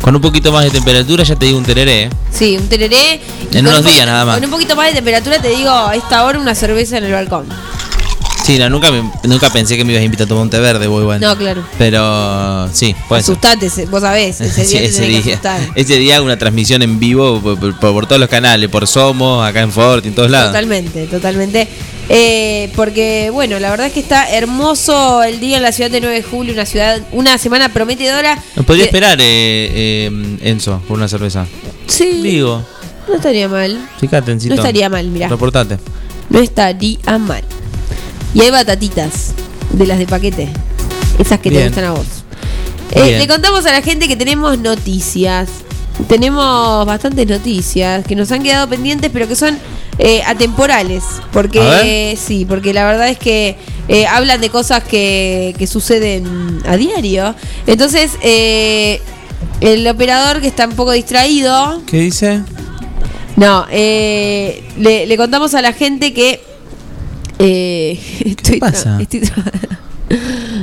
[0.00, 2.08] Con un poquito más de temperatura ya te digo un tereré.
[2.32, 3.20] Sí, un tereré.
[3.52, 4.36] En unos un días nada más.
[4.36, 7.12] Con un poquito más de temperatura te digo, a esta hora una cerveza en el
[7.12, 7.44] balcón.
[8.44, 10.58] Sí, no, nunca, me- nunca pensé que me ibas a invitar a tomar un té
[10.58, 11.28] verde, muy bueno.
[11.28, 11.62] No, claro.
[11.78, 13.36] Pero sí, puede ser.
[13.36, 15.60] Asustate, vos sabés, ese día ese, que día, asustar.
[15.74, 19.60] ese día una transmisión en vivo por, por- por todos los canales, por Somos, acá
[19.60, 20.48] en Fort, en todos lados.
[20.48, 21.68] Totalmente, totalmente.
[22.08, 26.00] Eh, porque, bueno, la verdad es que está hermoso el día en la ciudad de
[26.00, 28.36] 9 de julio, una ciudad, una semana prometedora.
[28.56, 31.46] Nos podría Que- esperar, eh, eh, Enzo, por una cerveza.
[31.86, 32.64] Sí, Digo,
[33.06, 33.78] no estaría mal.
[34.00, 34.34] fíjate.
[34.34, 35.28] No estaría mal, mirá.
[35.28, 35.78] Reportate.
[36.30, 37.44] No estaría mal.
[38.34, 39.32] Y hay batatitas
[39.72, 40.48] de las de paquete.
[41.18, 42.06] Esas que te gustan a vos.
[42.92, 45.48] Eh, le contamos a la gente que tenemos noticias.
[46.08, 49.58] Tenemos bastantes noticias que nos han quedado pendientes, pero que son
[49.98, 51.04] eh, atemporales.
[51.32, 53.56] Porque sí, porque la verdad es que
[53.88, 57.34] eh, hablan de cosas que, que suceden a diario.
[57.66, 62.42] Entonces, el operador que está un poco distraído, ¿Qué dice?
[63.36, 64.62] no, le,
[65.06, 66.49] le contamos a la gente que.
[67.40, 68.98] Eh, estoy tra- pasa?
[69.00, 69.20] estoy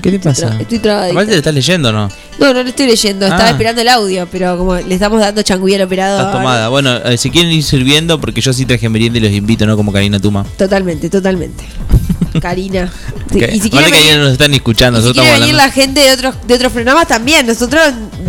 [0.01, 0.49] ¿Qué te pasa?
[0.51, 1.11] tra- estoy trabadita.
[1.13, 2.09] Aparte te estás leyendo, ¿no?
[2.39, 3.49] No, no lo estoy leyendo, estaba Ah.
[3.51, 6.19] esperando el audio, pero como le estamos dando changuilla al operador.
[6.19, 6.67] Está tomada.
[6.69, 9.77] Bueno, eh, si quieren ir sirviendo, porque yo sí traje merienda y los invito, ¿no?
[9.77, 10.45] Como Karina Tuma.
[10.57, 11.63] Totalmente, totalmente.
[12.41, 12.91] Karina.
[13.31, 14.99] Sí, Que- Y si aparte quiere que venir, ahí no nos están escuchando.
[14.99, 17.81] si quiere estamos venir la gente de otros, de otros programas también, nosotros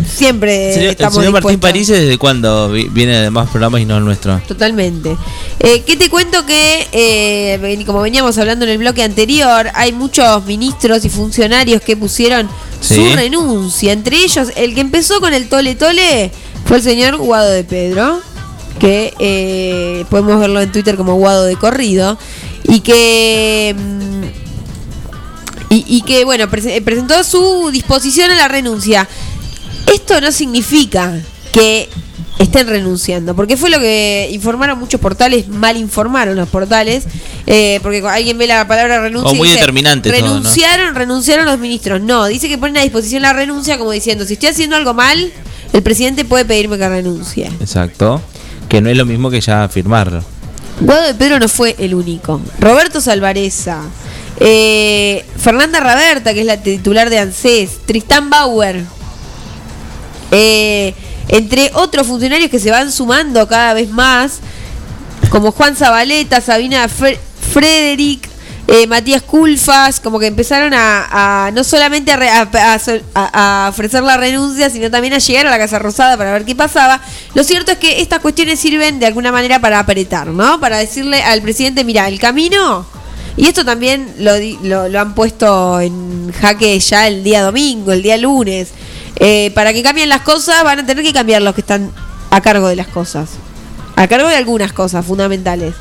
[0.07, 1.69] siempre El señor, el estamos señor Martín dispuestos.
[1.71, 4.39] París, ¿desde cuándo vi- viene de más programas y no el nuestro?
[4.47, 5.15] Totalmente.
[5.59, 10.45] Eh, ¿Qué te cuento que, eh, como veníamos hablando en el bloque anterior, hay muchos
[10.45, 12.49] ministros y funcionarios que pusieron
[12.81, 12.95] Sí.
[12.95, 13.91] su renuncia.
[13.93, 16.31] Entre ellos, el que empezó con el tole tole
[16.65, 18.21] fue el señor Guado de Pedro,
[18.79, 22.17] que eh, podemos verlo en Twitter como Guado de Corrido,
[22.63, 23.75] y que...
[23.77, 24.23] mm,
[25.71, 29.07] y, y que, bueno, prese- presentó su disposición a la renuncia.
[29.93, 31.19] Esto no significa
[31.51, 31.87] que
[32.39, 37.03] estén renunciando, porque fue lo que informaron muchos portales, mal informaron los portales,
[37.45, 40.27] eh, porque cuando alguien ve la palabra renuncia O y muy dice, determinante todo, ¿no?
[40.37, 42.01] renunciaron, renunciaron los ministros.
[42.01, 45.31] No, dice que ponen a disposición la renuncia como diciendo, si estoy haciendo algo mal,
[45.73, 47.45] el presidente puede pedirme que renuncie.
[47.59, 48.21] Exacto.
[48.69, 50.23] Que no es lo mismo que ya firmarlo.
[50.81, 52.39] Guado de Pedro no fue el único.
[52.59, 53.81] Roberto Salvareza,
[54.39, 58.83] eh, Fernanda Raberta, que es la titular de ANSES, Tristán Bauer,
[60.31, 60.93] eh,
[61.27, 64.39] entre otros funcionarios que se van sumando cada vez más,
[65.29, 67.19] como Juan Zabaleta, Sabina Fre-
[67.51, 68.28] Frederick,
[68.71, 74.69] eh, Matías Culfas, como que empezaron a, no solamente a, re- a- ofrecer la renuncia,
[74.69, 77.01] sino también a llegar a la Casa Rosada para ver qué pasaba.
[77.33, 80.59] Lo cierto es que estas cuestiones sirven de alguna manera para apretar, ¿no?
[80.59, 82.85] Para decirle al presidente, mira, el camino...
[83.37, 88.17] Y esto también lo, lo han puesto en jaque ya el día domingo, el día
[88.17, 88.69] lunes.
[89.15, 91.89] Eh, para que cambien las cosas van a tener que cambiar los que están
[92.31, 93.29] a cargo de las cosas.
[93.95, 95.73] A cargo de algunas cosas fundamentales.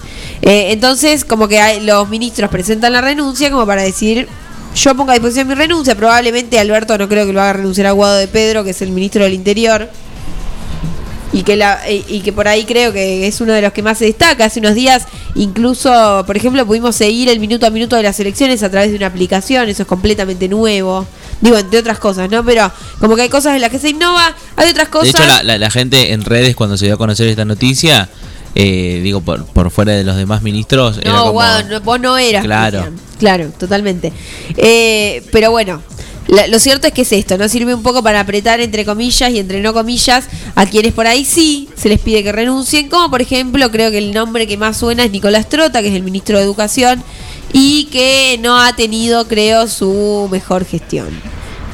[0.43, 4.29] Eh, entonces, como que hay- los ministros presentan la renuncia como para decir,
[4.77, 5.95] yo pongo a disposición mi renuncia.
[5.95, 8.91] Probablemente Alberto no creo que lo haga renunciar a Guado de Pedro, que es el
[8.91, 9.89] ministro del Interior.
[11.31, 13.99] y que la y, que por ahí creo que es uno de los que más
[13.99, 14.47] se destaca.
[14.47, 15.03] Hace unos días
[15.35, 18.97] incluso, por ejemplo, pudimos seguir el minuto a minuto de las elecciones a través de
[18.97, 21.07] una aplicación, eso es completamente nuevo.
[21.43, 22.43] Digo, entre otras cosas, ¿no?
[22.47, 25.15] Pero como que hay cosas en las que se innova, hay otras De cosas...
[25.15, 28.09] hecho, la, la- la gente en redes, cuando se dio a conocer esta noticia,
[28.55, 31.33] eh, digo, por, por fuera de los demás ministros, era No, como.
[31.33, 32.45] Guado, no, vos no eras.
[32.45, 32.81] Claro.
[32.83, 33.01] Cristian.
[33.19, 34.13] Claro, totalmente.
[34.57, 35.83] Eh, pero bueno,
[36.29, 37.49] la- lo cierto es que es esto, ¿no?
[37.49, 41.25] Sirve un poco para apretar entre comillas y entre no comillas a quienes por ahí
[41.25, 44.77] sí se les pide que renuncien, como por ejemplo, creo que el nombre que más
[44.77, 47.03] suena es Nicolás Trota, que es el ministro de Educación,
[47.53, 51.09] y que no ha tenido, creo, su mejor gestión.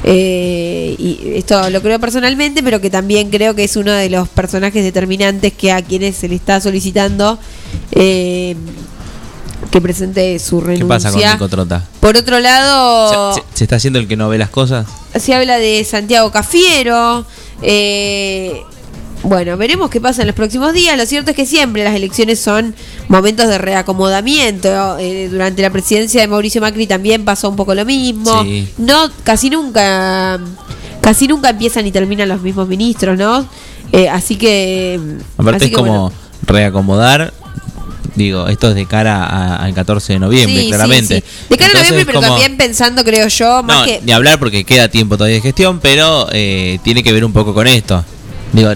[0.06, 4.28] Eh, y esto lo creo personalmente, pero que también creo que es uno de los
[4.28, 7.38] personajes determinantes que a quienes se le está solicitando
[7.92, 8.54] eh,
[9.70, 10.88] que presente su ¿Qué renuncia.
[10.88, 11.84] pasa con Nico Trota?
[12.00, 14.86] Por otro lado, ¿Se, se está haciendo el que no ve las cosas?
[15.18, 17.24] se habla de Santiago Cafiero.
[17.62, 18.62] eh,
[19.24, 20.96] bueno, veremos qué pasa en los próximos días.
[20.96, 22.74] Lo cierto es que siempre las elecciones son
[23.08, 24.98] momentos de reacomodamiento.
[24.98, 28.42] Eh, durante la presidencia de Mauricio Macri también pasó un poco lo mismo.
[28.42, 28.68] Sí.
[28.78, 30.38] No, casi nunca,
[31.00, 33.46] casi nunca empiezan y terminan los mismos ministros, ¿no?
[33.92, 35.00] Eh, así que,
[35.38, 36.12] Aparte así es que, como bueno.
[36.46, 37.32] reacomodar.
[38.16, 41.16] Digo, esto es de cara a- al 14 de noviembre, Sí, claramente.
[41.20, 41.46] sí.
[41.50, 44.38] De cara a noviembre, pero como- también pensando, creo yo, más No, que ni hablar
[44.38, 48.04] porque queda tiempo todavía de gestión, pero eh, tiene que ver un poco con esto.
[48.52, 48.70] Digo,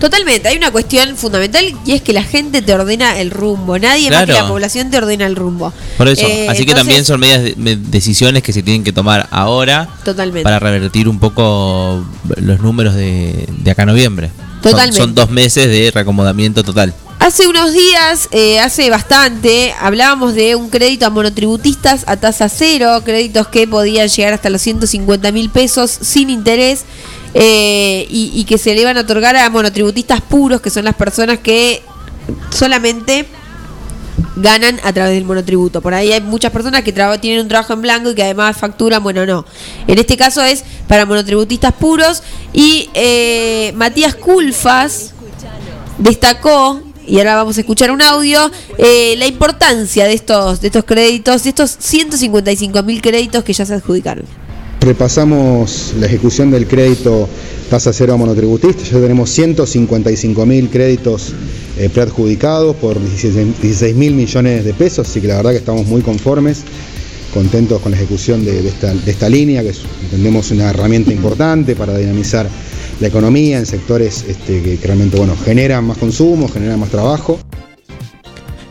[0.00, 4.10] Totalmente, hay una cuestión fundamental y es que la gente te ordena el rumbo, nadie
[4.10, 5.72] más que la población te ordena el rumbo.
[5.96, 6.26] por eso.
[6.26, 9.88] Eh, Así que entonces, también son medidas de- decisiones que se tienen que tomar ahora
[10.04, 10.44] Totalmente.
[10.44, 12.04] para revertir un poco
[12.36, 14.30] los números de, de acá a noviembre.
[14.62, 14.98] Son- Totalmente.
[15.00, 16.94] Son, dos meses de reacomodamiento total.
[17.20, 23.02] Hace unos días, eh, hace bastante, hablábamos de un crédito a monotributistas a tasa cero,
[23.04, 26.84] créditos que podían llegar hasta los 150 mil pesos sin interés
[27.34, 31.38] eh, y, que se le iban a otorgar a monotributistas puros, que son las personas
[31.38, 31.82] que
[32.50, 33.26] solamente
[34.36, 35.80] ganan a través del monotributo.
[35.80, 39.02] Por ahí hay muchas personas que tienen un trabajo en blanco y que además facturan,
[39.02, 39.44] bueno, no.
[39.86, 42.22] En este caso es para monotributistas puros
[42.52, 45.12] y eh, Matías Culfas
[45.98, 50.84] destacó y ahora vamos a escuchar un audio eh, la importancia de estos de estos
[50.84, 54.47] créditos, de estos 155 mil créditos que ya se adjudicaron.
[54.80, 57.28] Repasamos la ejecución del crédito
[57.68, 61.34] tasa cero a monotributistas, ya tenemos 155 mil créditos
[61.76, 66.00] eh, preadjudicados por 16 mil millones de pesos, así que la verdad que estamos muy
[66.00, 66.62] conformes,
[67.34, 68.66] contentos con la ejecución de,
[69.06, 69.72] esta, línea, que
[70.04, 72.48] entendemos una herramienta importante para dinamizar
[73.00, 77.38] la economía en sectores este, que, que realmente bueno, generan más consumo, generan más trabajo.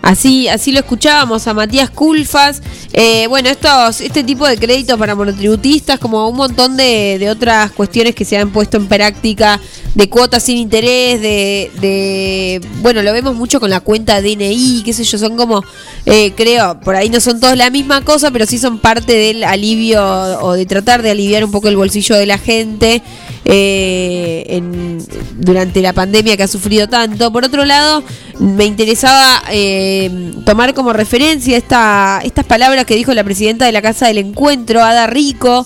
[0.02, 2.62] Así, así lo escuchábamos a Matías Culfas.
[2.94, 7.72] Eh, bueno, estos, este tipo de créditos para monotributistas, como un montón de, de otras
[7.72, 9.60] cuestiones que se han puesto en práctica,
[9.96, 14.94] de cuotas sin interés, de, de bueno, lo vemos mucho con la cuenta DNI, qué
[14.94, 15.62] sé yo, son como,
[16.06, 19.44] eh, creo, por ahí no son todos la misma cosa, pero sí son parte del
[19.44, 20.02] alivio
[20.42, 23.02] o de tratar de aliviar un poco el bolsillo de la gente
[23.44, 25.06] eh, en-
[25.38, 27.32] durante la pandemia que ha sufrido tanto.
[27.32, 28.04] Por otro lado,
[28.40, 33.82] me interesaba eh, tomar como referencia esta, estas palabras que dijo la presidenta de la
[33.82, 35.66] Casa del Encuentro, Ada Rico,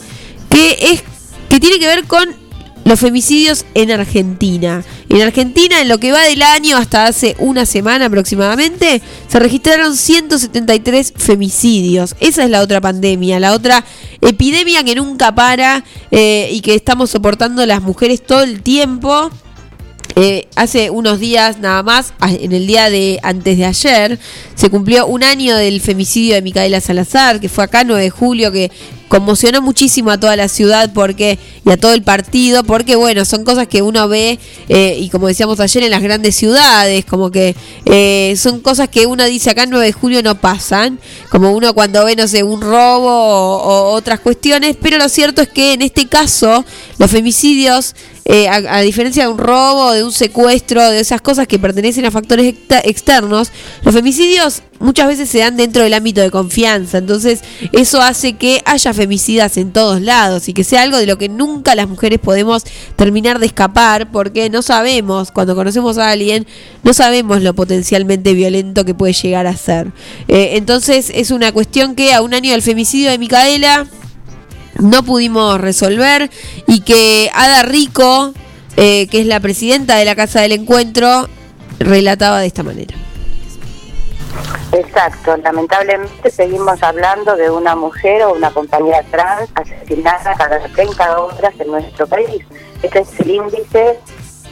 [0.49, 1.03] que es
[1.49, 2.41] que tiene que ver con
[2.86, 4.84] los femicidios en Argentina.
[5.09, 9.95] En Argentina, en lo que va del año hasta hace una semana aproximadamente, se registraron
[9.95, 12.15] 173 femicidios.
[12.19, 13.84] Esa es la otra pandemia, la otra
[14.22, 19.30] epidemia que nunca para eh, y que estamos soportando las mujeres todo el tiempo.
[20.16, 24.20] Eh, hace unos días nada más, en el día de antes de ayer,
[24.55, 28.51] se cumplió un año del femicidio de Micaela Salazar, que fue acá 9 de julio,
[28.51, 28.72] que
[29.07, 33.43] conmocionó muchísimo a toda la ciudad porque y a todo el partido, porque bueno, son
[33.43, 37.55] cosas que uno ve eh, y como decíamos ayer en las grandes ciudades, como que
[37.86, 40.99] eh, son cosas que uno dice acá en 9 de julio no pasan,
[41.30, 45.41] como uno cuando ve, no sé, un robo o, o otras cuestiones, pero lo cierto
[45.41, 46.66] es que en este caso
[46.97, 47.95] los femicidios
[48.26, 52.05] eh, a, a diferencia de un robo, de un secuestro, de esas cosas que pertenecen
[52.05, 53.51] a factores externos,
[53.84, 56.97] los femicidios muchas veces se dan dentro del ámbito de confianza.
[56.97, 57.41] Entonces,
[57.72, 61.30] eso hace que haya femicidas en todos lados y que sea algo de lo que
[61.30, 62.64] nunca las mujeres podemos
[62.95, 66.47] terminar de escapar porque no sabemos, cuando conocemos a alguien,
[66.84, 69.91] no sabemos lo potencialmente violento que puede llegar a ser.
[70.28, 73.88] Eh, entonces, es una cuestión que a un año del femicidio de Micaela
[74.80, 76.30] no pudimos resolver
[76.68, 78.34] y que Ada Rico,
[78.78, 81.30] eh, que es la presidenta de la Casa del Encuentro,
[81.80, 82.95] relataba de esta manera.
[84.71, 91.53] Exacto, lamentablemente seguimos hablando de una mujer o una compañera trans asesinada cada 30 horas
[91.59, 92.45] en nuestro país.
[92.82, 93.99] Este es el índice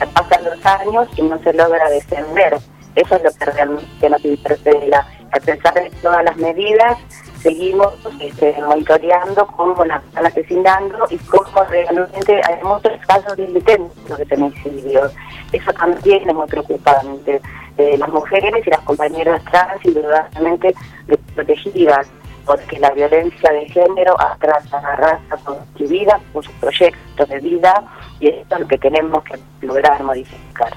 [0.06, 2.58] pasan los años y no se logra descender.
[2.94, 5.06] Eso es lo que realmente nos interpela.
[5.32, 6.98] A pesar de todas las medidas,
[7.40, 14.18] seguimos este, monitoreando cómo las están asesinando y cómo realmente hay muchos casos de intentos
[14.18, 15.12] de femicidios.
[15.52, 17.40] Eso también es muy preocupante.
[17.80, 20.74] Eh, las mujeres y las compañeras trans, indudablemente
[21.06, 22.06] desprotegidas,
[22.44, 27.26] porque la violencia de género atrasa a la raza con su vida, con sus proyectos
[27.26, 27.82] de vida,
[28.20, 30.76] y esto es lo que tenemos que lograr modificar.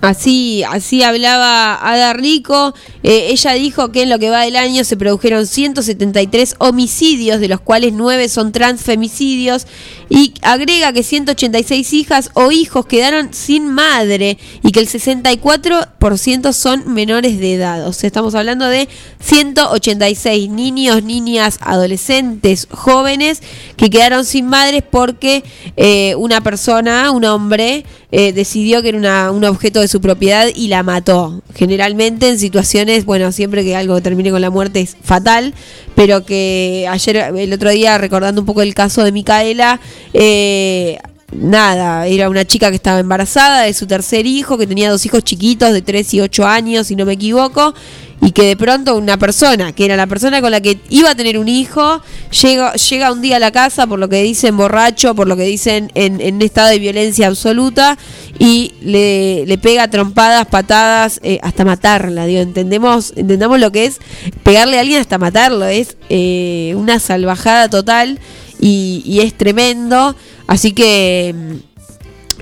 [0.00, 2.72] Así, así hablaba Ada Rico.
[3.02, 7.48] Eh, ella dijo que en lo que va del año se produjeron 173 homicidios, de
[7.48, 9.66] los cuales 9 son transfemicidios,
[10.12, 16.92] y agrega que 186 hijas o hijos quedaron sin madre y que el 64% son
[16.92, 17.86] menores de edad.
[17.86, 18.88] O sea, estamos hablando de
[19.20, 23.40] 186 niños, niñas, adolescentes, jóvenes
[23.76, 25.44] que quedaron sin madres porque
[25.76, 30.48] eh, una persona, un hombre, eh, decidió que era una- un objeto de su propiedad
[30.54, 31.42] y la mató.
[31.54, 35.54] Generalmente en situaciones, bueno, siempre que algo termine con la muerte es fatal,
[35.94, 39.80] pero que ayer, el otro día, recordando un poco el caso de Micaela,
[40.12, 40.98] eh,
[41.32, 45.22] nada, era una chica que estaba embarazada de su tercer hijo, que tenía dos hijos
[45.22, 47.74] chiquitos de 3 y 8 años, si no me equivoco,
[48.22, 51.14] y que de pronto una persona, que era la persona con la que iba a
[51.14, 52.02] tener un hijo,
[52.42, 55.44] llega, llega un día a la casa, por lo que dicen borracho, por lo que
[55.44, 57.96] dicen en, en estado de violencia absoluta,
[58.38, 63.98] y le, le pega trompadas, patadas, eh, hasta matarla, digo, entendemos, entendamos lo que es
[64.42, 68.18] pegarle a alguien hasta matarlo, es eh, una salvajada total
[68.60, 70.14] y, y es tremendo,
[70.46, 71.34] así que...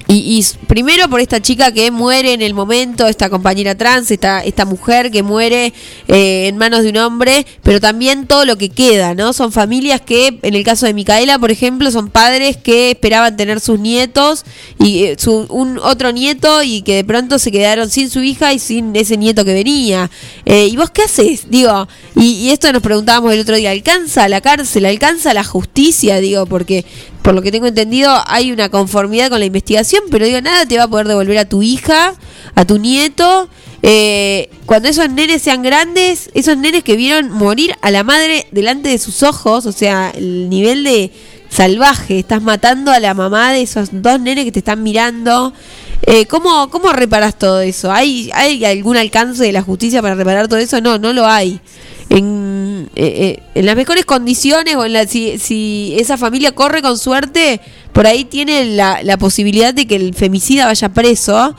[0.07, 4.42] y, y primero por esta chica que muere en el momento, esta compañera trans, esta,
[4.44, 5.72] esta mujer que muere
[6.09, 9.32] eh, en manos de un hombre, pero también todo lo que queda, ¿no?
[9.32, 13.61] Son familias que, en el caso de Micaela, por ejemplo, son padres que esperaban tener
[13.61, 14.44] sus nietos
[14.78, 18.53] y eh, su, un otro nieto y que de pronto se quedaron sin su hija
[18.53, 20.11] y sin ese nieto que venía.
[20.44, 21.51] Eh, ¿Y vos qué haces?
[21.51, 24.86] Digo, y, y esto nos preguntábamos el otro día, ¿alcanza la cárcel?
[24.86, 26.20] ¿Alcanza la justicia?
[26.20, 26.84] Digo, porque
[27.28, 30.78] por lo que tengo entendido, hay una conformidad con la investigación, pero digo, nada te
[30.78, 32.14] va a poder devolver a tu hija,
[32.54, 33.50] a tu nieto.
[33.82, 38.88] Eh, cuando esos nenes sean grandes, esos nenes que vieron morir a la madre delante
[38.88, 41.12] de sus ojos, o sea, el nivel de
[41.50, 45.52] salvaje, estás matando a la mamá de esos dos nenes que te están mirando.
[46.06, 47.92] Eh, ¿cómo, ¿Cómo reparas todo eso?
[47.92, 50.80] ¿Hay, ¿Hay algún alcance de la justicia para reparar todo eso?
[50.80, 51.60] No, no lo hay.
[52.97, 56.99] Eh, eh, en las mejores condiciones o en la, si, si esa familia corre con
[56.99, 57.61] suerte,
[57.93, 61.55] por ahí tiene la, la posibilidad de que el femicida vaya preso.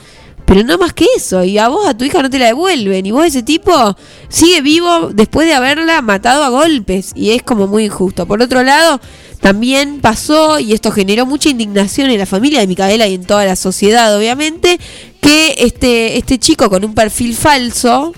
[0.46, 3.06] Pero no más que eso, y a vos, a tu hija no te la devuelven,
[3.06, 3.96] y vos ese tipo
[4.30, 8.26] sigue vivo después de haberla matado a golpes, y es como muy injusto.
[8.26, 9.00] Por otro lado,
[9.42, 13.46] también pasó, y esto generó mucha indignación en la familia de Micaela y en toda
[13.46, 14.80] la sociedad, obviamente,
[15.22, 18.12] que este, este chico con un perfil falso,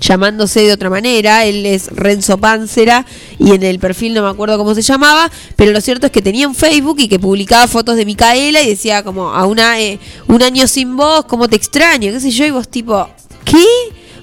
[0.00, 3.06] llamándose de otra manera, él es Renzo Pancera
[3.38, 6.22] y en el perfil no me acuerdo cómo se llamaba, pero lo cierto es que
[6.22, 9.98] tenía un Facebook y que publicaba fotos de Micaela y decía como a una eh,
[10.28, 13.08] un año sin vos, cómo te extraño, qué sé yo, y vos tipo,
[13.44, 13.64] ¿qué?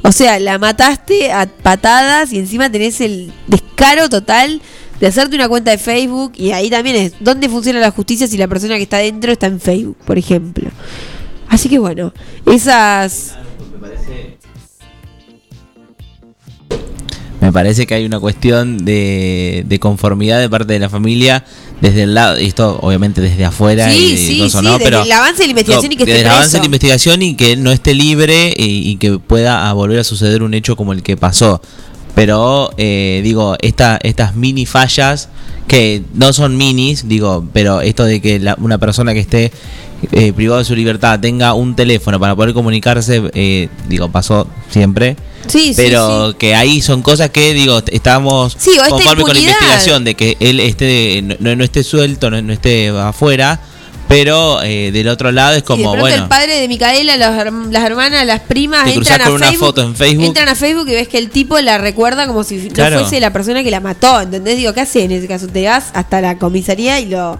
[0.03, 4.61] O sea, la mataste a patadas y encima tenés el descaro total
[4.99, 8.37] de hacerte una cuenta de Facebook y ahí también es dónde funciona la justicia si
[8.37, 10.69] la persona que está dentro está en Facebook, por ejemplo.
[11.47, 12.13] Así que bueno,
[12.45, 13.35] esas
[13.71, 14.32] Me parece
[17.39, 21.43] que hay una cuestión de, de conformidad de parte de la familia
[21.81, 24.73] desde el lado, y esto obviamente desde afuera Sí, y sí, cosas, sí, ¿no?
[24.73, 27.21] desde Pero el avance de la investigación y que esté el avance de la investigación
[27.21, 30.75] y que no esté libre y, y que pueda ah, volver a suceder un hecho
[30.75, 31.61] como el que pasó.
[32.15, 35.29] Pero eh, digo, esta, estas mini fallas
[35.67, 39.51] que no son minis, digo, pero esto de que la- una persona que esté
[40.11, 45.15] eh, privada de su libertad tenga un teléfono para poder comunicarse, eh, digo, pasó siempre.
[45.47, 50.03] Sí, sí, pero que ahí son cosas que digo estamos Sí, conformes con la investigación
[50.03, 53.59] de que él esté no, no esté suelto no, no esté afuera
[54.07, 57.83] pero eh, del otro lado es de como bueno el padre de Micaela, los las
[57.83, 60.25] hermanas, las primas, Te entran a, con una Facebook, foto en Facebook.
[60.25, 62.97] entran a Facebook y ves que el tipo la recuerda como si Claro.
[62.97, 64.57] no fuese la persona que la mató, ¿entendés?
[64.57, 65.47] Digo, ¿qué haces en ese caso?
[65.47, 67.39] Te vas hasta la comisaría y lo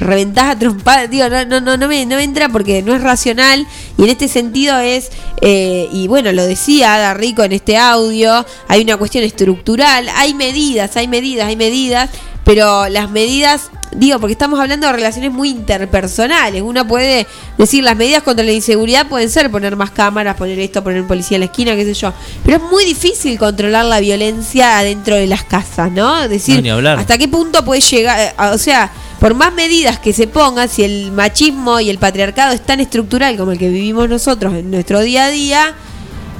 [0.00, 1.10] reventás a trompadas.
[1.10, 3.66] Digo, no, no, no, no, me, no me entra porque no es racional
[3.96, 5.10] y en este sentido es,
[5.40, 10.34] eh, y bueno, lo decía Ada Rico en este audio, hay una cuestión estructural, hay
[10.34, 12.10] medidas, hay medidas, hay medidas,
[12.44, 16.60] pero las medidas, digo, porque estamos hablando de relaciones muy interpersonales.
[16.62, 17.26] Uno puede
[17.56, 21.06] decir, las medidas contra la inseguridad pueden ser poner más cámaras, poner esto, poner un
[21.06, 22.12] policía en la esquina, qué sé yo.
[22.44, 26.20] Pero es muy difícil controlar la violencia adentro de las casas, ¿no?
[26.24, 26.98] Es decir, No, ni hablar.
[26.98, 28.90] hasta qué punto puede llegar, eh, o sea,
[29.22, 33.36] por más medidas que se pongan, si el machismo y el patriarcado es tan estructural
[33.36, 35.74] como el que vivimos nosotros en nuestro día a día,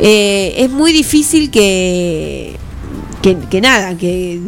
[0.01, 2.57] eh, es muy difícil que,
[3.23, 4.41] que, que nada, que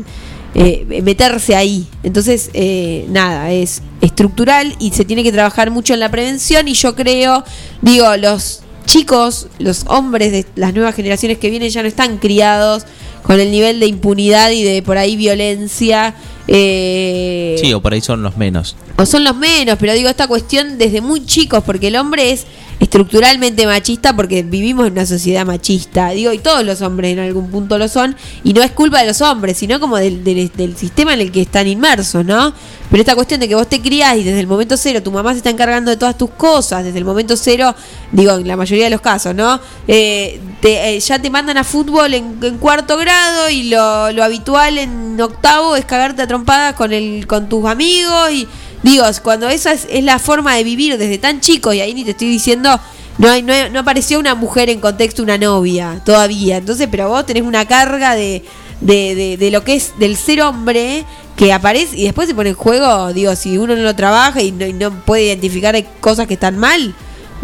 [0.57, 1.87] eh, meterse ahí.
[2.03, 6.75] Entonces, eh, nada, es estructural y se tiene que trabajar mucho en la prevención y
[6.75, 7.45] yo creo,
[7.83, 12.85] digo, los chicos, los hombres de las nuevas generaciones que vienen ya no están criados
[13.23, 16.17] con el nivel de impunidad y de por ahí violencia.
[16.49, 18.77] Eh, Sí, o por ahí son los menos.
[18.97, 22.47] o son los menos, pero digo esta cuestión desde muy chicos, porque el hombre es
[22.81, 27.49] estructuralmente machista porque vivimos en una sociedad machista, digo, y todos los hombres en algún
[27.51, 30.77] punto lo son, y no es culpa de los hombres, sino como del, del- del
[30.77, 32.53] sistema en el que están inmersos, ¿no?
[32.91, 35.33] Pero esta cuestión de que vos te criás y desde el momento cero tu mamá
[35.33, 37.75] se está encargando de todas tus cosas, desde el momento cero,
[38.13, 39.59] digo, en la mayoría de los casos, ¿no?
[39.89, 44.23] Eh, te- eh, ya te mandan a fútbol en, en cuarto grado y lo, lo
[44.23, 48.49] habitual en octavo es cagarte a trompadas con, el, con tus amigos y
[48.85, 52.05] Digo, cuando esa es, es la forma de vivir desde tan chico, y ahí ni
[52.05, 52.79] te estoy diciendo,
[53.17, 56.59] no, hay, no, apareció una mujer en contexto, una novia, todavía.
[56.59, 58.45] Entonces, pero vos tenés una carga de,
[58.83, 62.51] de, de, de lo que es del ser hombre que aparece y después se pone
[62.51, 66.27] en juego, digo, si uno no lo trabaja y no, y no puede identificar cosas
[66.27, 66.95] que están mal.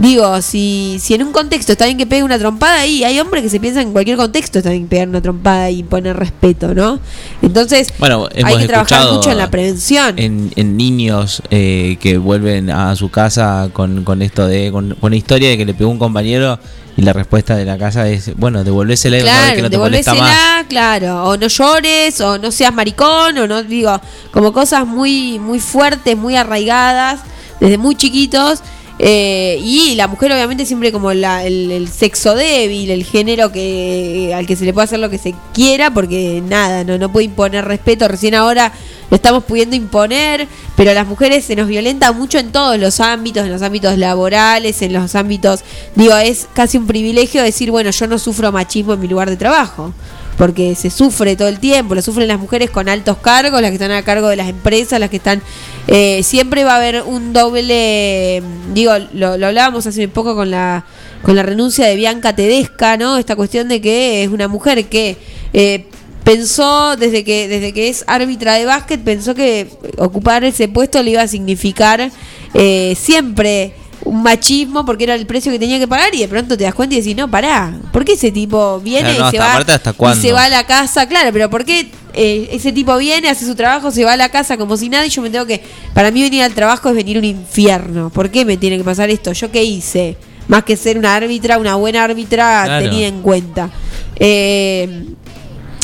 [0.01, 3.43] Digo, si, si en un contexto está bien que pegue una trompada ahí, hay hombres
[3.43, 6.75] que se piensan que en cualquier contexto está bien pegar una trompada y poner respeto,
[6.75, 6.99] ¿no?
[7.43, 10.19] Entonces, Bueno, hemos hay que trabajar mucho en la prevención.
[10.19, 15.11] En, en niños eh, que vuelven a su casa con, con esto de con, con
[15.11, 16.59] la historia de que le pegó un compañero
[16.97, 19.79] y la respuesta de la casa es bueno devolvésela y ver que Claro, no te
[19.79, 20.65] molesta más.
[20.67, 25.61] claro, o no llores, o no seas maricón, o no, digo, como cosas muy, muy
[25.61, 27.21] fuertes, muy arraigadas,
[27.61, 28.61] desde muy chiquitos,
[29.03, 34.33] eh, y la mujer obviamente siempre como la- el, el sexo débil, el género que
[34.35, 37.25] al que se le puede hacer lo que se quiera, porque nada, no, no puede
[37.25, 38.73] imponer respeto, recién ahora
[39.09, 40.47] lo estamos pudiendo imponer,
[40.77, 43.97] pero a las mujeres se nos violenta mucho en todos los ámbitos, en los ámbitos
[43.97, 45.61] laborales, en los ámbitos,
[45.97, 49.37] digo, es casi un privilegio decir, bueno, yo no sufro machismo en mi lugar de
[49.39, 49.95] trabajo
[50.41, 53.75] porque se sufre todo el tiempo, lo sufren las mujeres con altos cargos, las que
[53.75, 55.43] están a cargo de las empresas, las que están...
[55.87, 60.87] eh, siempre va a haber un doble, digo, lo, hablábamos hace poco con la,
[61.21, 63.19] con la renuncia de Bianca Tedesca, ¿no?
[63.19, 65.19] Esta cuestión de que es una mujer que...
[65.53, 65.85] eh,
[66.25, 71.13] pensó desde que desde que es árbitra de básquet pensó que ocupar ese puesto le
[71.13, 72.11] iba a significar
[72.53, 73.73] eh, siempre
[74.05, 76.75] un machismo porque era el precio que tenía que pagar y de pronto te das
[76.75, 79.73] cuenta y decís, no, pará, ¿por qué ese tipo viene no, y se va aparte,
[79.73, 81.07] ¿hasta y se va a la casa?
[81.07, 84.29] Claro, pero ¿por qué eh, ese tipo viene, hace su trabajo, se va a la
[84.31, 85.63] casa como si nada y yo me tengo que...
[85.95, 88.11] Para mí venir al trabajo es venir un infierno.
[88.11, 89.33] ¿Por qué me tiene que pasar esto?
[89.33, 90.17] ¿Yo qué hice?
[90.49, 92.85] Más que ser una árbitra, una buena árbitra Claro.
[92.85, 93.71] tenida en cuenta.
[94.17, 95.05] Eh,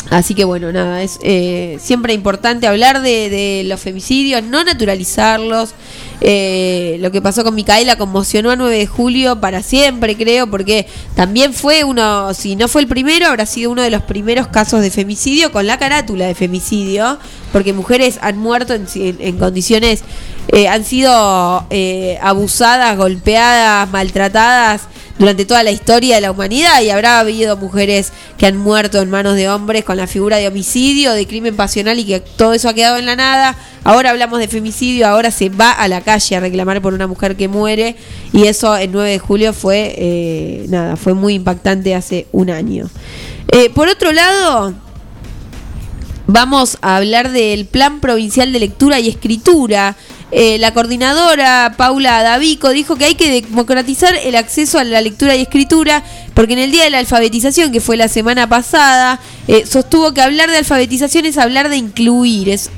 [0.09, 5.73] Así que bueno, nada, es eh, siempre importante hablar de, de los femicidios, no naturalizarlos.
[6.21, 10.87] Eh, lo que pasó con Micaela conmocionó a 9 de julio para siempre, creo, porque
[11.15, 14.81] también fue uno, si no fue el primero, habrá sido uno de los primeros casos
[14.81, 17.19] de femicidio con la carátula de femicidio,
[17.51, 20.01] porque mujeres han muerto en, en- condiciones,
[20.47, 24.83] eh, han sido eh, abusadas, golpeadas, maltratadas
[25.19, 29.09] durante toda la historia de la humanidad y habrá habido mujeres que han muerto en
[29.09, 32.69] manos de hombres con la figura de homicidio, de crimen pasional y que todo eso
[32.69, 33.55] ha quedado en la nada.
[33.83, 37.35] Ahora hablamos de femicidio, ahora se va a la calle a reclamar por una mujer
[37.35, 37.95] que muere
[38.33, 42.89] y eso el 9 de julio fue, eh, nada, fue muy impactante hace un año.
[43.49, 44.73] Eh, por otro lado,
[46.27, 49.95] vamos a hablar del Plan Provincial de Lectura y Escritura.
[50.29, 55.37] Eh, la coordinadora Paula Davico dijo que hay que democratizar el acceso a la lectura
[55.37, 56.03] y escritura
[56.33, 60.21] porque en el Día de la Alfabetización, que fue la semana pasada, eh, sostuvo que
[60.21, 62.69] hablar de alfabetización es hablar de incluir, es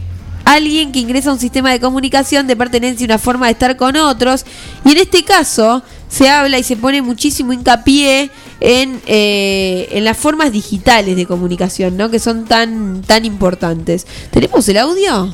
[0.46, 3.96] alguien que ingresa a un sistema de comunicación de pertenencia una forma de estar con
[3.96, 4.46] otros.
[4.86, 8.30] Y en este caso se habla y se pone muchísimo hincapié
[8.60, 12.10] en, eh, en las formas digitales de comunicación, ¿no?
[12.10, 14.06] Que son tan, tan importantes.
[14.32, 15.34] ¿Tenemos el audio?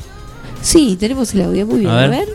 [0.66, 1.64] Sí, tenemos el audio.
[1.64, 2.26] Muy bien, A ver.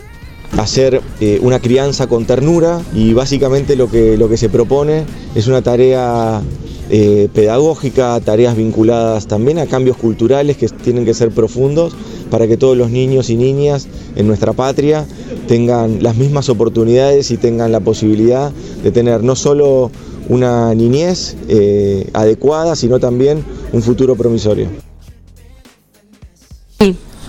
[0.56, 5.04] hacer eh, una crianza con ternura y básicamente lo que, lo que se propone
[5.34, 6.40] es una tarea
[6.88, 11.94] eh, pedagógica, tareas vinculadas también a cambios culturales que tienen que ser profundos
[12.30, 15.04] para que todos los niños y niñas en nuestra patria
[15.46, 18.50] tengan las mismas oportunidades y tengan la posibilidad
[18.82, 19.90] de tener no solo
[20.30, 24.68] una niñez eh, adecuada, sino también un futuro promisorio.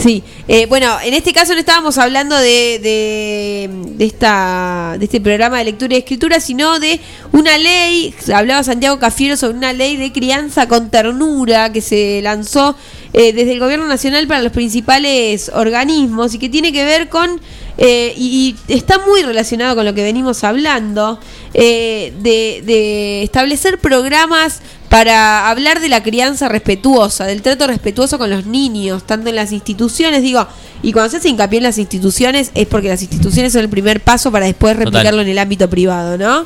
[0.04, 0.22] Sí.
[0.50, 5.60] Eh, bueno, en este caso no estábamos hablando de, de, de esta, de este programa
[5.60, 7.00] de lectura y escritura, sino de
[7.32, 12.76] una ley, hablaba Santiago Cafiero sobre una ley de crianza con ternura que se lanzó
[13.14, 17.40] eh, desde el gobierno nacional para los principales organismos y que tiene que ver con,
[17.78, 21.18] eh, y, y está muy relacionado con lo que venimos hablando,
[21.54, 24.62] eh, de, de establecer programas
[24.94, 29.52] para hablar de la crianza respetuosa, del trato respetuoso con los niños, tanto en las
[29.52, 30.46] instituciones, digo,
[30.84, 34.02] y cuando se hace hincapié en las instituciones es porque las instituciones son el primer
[34.02, 34.86] paso para después Total.
[34.86, 36.46] replicarlo en el ámbito privado, ¿no?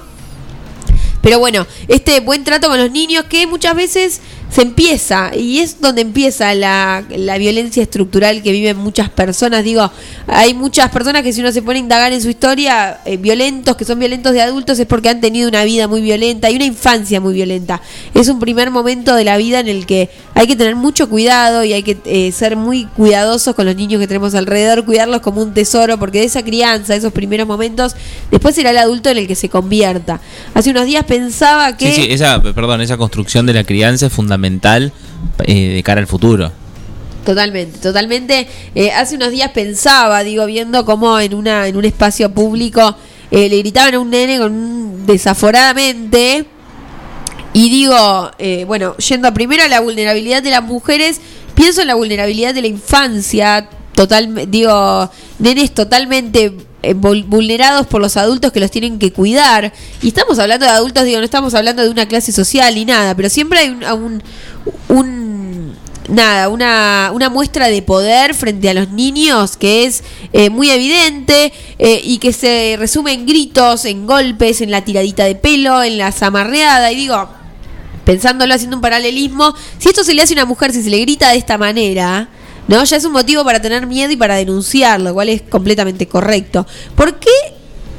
[1.21, 5.81] Pero bueno, este buen trato con los niños que muchas veces se empieza, y es
[5.81, 9.63] donde empieza la, la violencia estructural que viven muchas personas.
[9.63, 9.91] Digo,
[10.25, 13.75] hay muchas personas que si uno se pone a indagar en su historia, eh, violentos,
[13.75, 16.65] que son violentos de adultos, es porque han tenido una vida muy violenta y una
[16.65, 17.81] infancia muy violenta.
[18.13, 21.65] Es un primer momento de la vida en el que hay que tener mucho cuidado
[21.65, 25.41] y hay que eh, ser muy cuidadosos con los niños que tenemos alrededor, cuidarlos como
[25.41, 27.95] un tesoro, porque de esa crianza, esos primeros momentos,
[28.31, 30.21] después será el adulto en el que se convierta.
[30.53, 31.91] Hace unos días pensaba que...
[31.91, 34.36] Sí, sí, esa, perdón, esa construcción de la crianza es fundamental
[35.45, 36.51] eh, de cara al futuro.
[37.25, 38.47] Totalmente, totalmente.
[38.73, 42.95] Eh, hace unos días pensaba, digo, viendo cómo en una en un espacio público
[43.31, 46.45] eh, le gritaban a un nene con un- desaforadamente.
[47.53, 51.19] Y digo, eh, bueno, yendo primero a la vulnerabilidad de las mujeres,
[51.55, 55.09] pienso en la vulnerabilidad de la infancia, total, digo,
[55.39, 56.53] nenes totalmente
[56.89, 59.73] eh, vul- vulnerados por los adultos que los tienen que cuidar.
[60.01, 63.15] Y estamos hablando de adultos, digo, no estamos hablando de una clase social ni nada,
[63.15, 64.23] pero siempre hay un, un,
[64.89, 65.75] un-
[66.09, 71.51] nada, una, una muestra de poder frente a los niños que es eh, muy evidente
[71.79, 75.97] eh, y que se resume en gritos, en golpes, en la tiradita de pelo, en
[75.97, 76.91] la zamarreada.
[76.93, 77.27] Y digo,
[78.05, 80.99] pensándolo haciendo un paralelismo, si esto se le hace a una mujer, si se le
[80.99, 82.29] grita de esta manera,
[82.68, 82.84] ¿no?
[82.84, 86.65] Ya es un motivo para tener miedo y para denunciarlo, lo cual es completamente correcto.
[86.95, 87.30] ¿Por qué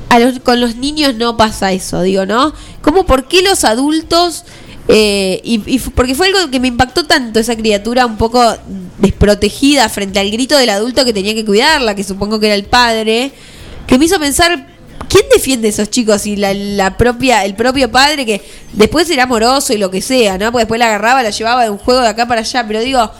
[0.08, 2.02] a los- con los niños no pasa eso?
[2.02, 2.52] Digo, ¿no?
[2.82, 4.44] ¿Cómo por qué los adultos...
[4.88, 8.42] eh, y, y porque fue algo que me impactó tanto esa criatura un poco
[8.98, 12.64] desprotegida frente al grito del adulto que tenía que cuidarla, que supongo que era el
[12.64, 13.32] padre,
[13.86, 16.26] que me hizo pensar ¿Quién defiende a esos chicos?
[16.26, 18.42] Y la, la propia, el propio padre que
[18.74, 20.52] después era amoroso y lo que sea, ¿no?
[20.52, 22.66] Porque después la agarraba, la llevaba de un juego de acá para allá.
[22.66, 23.10] Pero digo,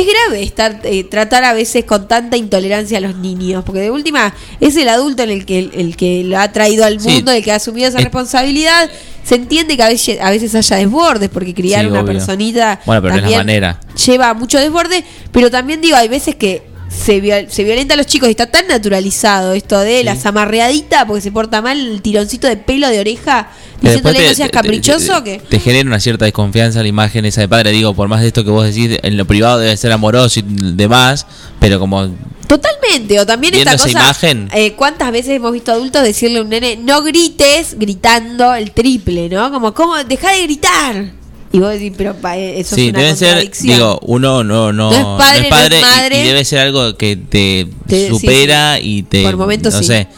[0.00, 3.64] es grave estar eh, tratar a veces con tanta intolerancia a los niños.
[3.64, 7.00] Porque de última, es el adulto en el que, el que lo ha traído al
[7.00, 7.08] Sí.
[7.08, 8.90] mundo, el que ha asumido esa Es- responsabilidad.
[9.22, 12.12] Se entiende que a veces, a veces haya desbordes, porque criar Sí, una obvio.
[12.12, 13.80] personita Bueno, pero no es la también manera.
[14.04, 16.62] lleva mucho desborde, pero también digo, hay veces que
[16.96, 21.06] se, viol- se violenta a los chicos y está tan naturalizado esto de la zamarreadita
[21.06, 24.50] porque se porta mal, el tironcito de pelo de oreja, Que diciéndole te- no seas
[24.50, 27.70] caprichoso, te, que te genera una cierta desconfianza la imagen esa de padre.
[27.72, 30.44] Digo, por más de esto que vos decís, en lo privado debe ser amoroso y
[30.46, 31.26] demás,
[31.60, 32.08] pero como
[32.46, 34.48] totalmente, o también esta cosa, imagen.
[34.52, 39.28] eh, ¿cuántas veces hemos visto adultos decirle a un nene, no grites gritando el triple,
[39.28, 39.50] ¿no?
[39.50, 39.96] Como, ¿cómo?
[40.04, 41.23] Deja de gritar.
[41.52, 44.72] Y vos decís, pero pa, eh, eso sí, es una deben ser, digo, uno no,
[44.72, 46.20] no, No es padre, no es y- madre.
[46.20, 49.22] Y, debe ser algo que te, Te- sí, supera y te.
[49.22, 49.86] Por momentos no sí.
[49.86, 50.08] sé.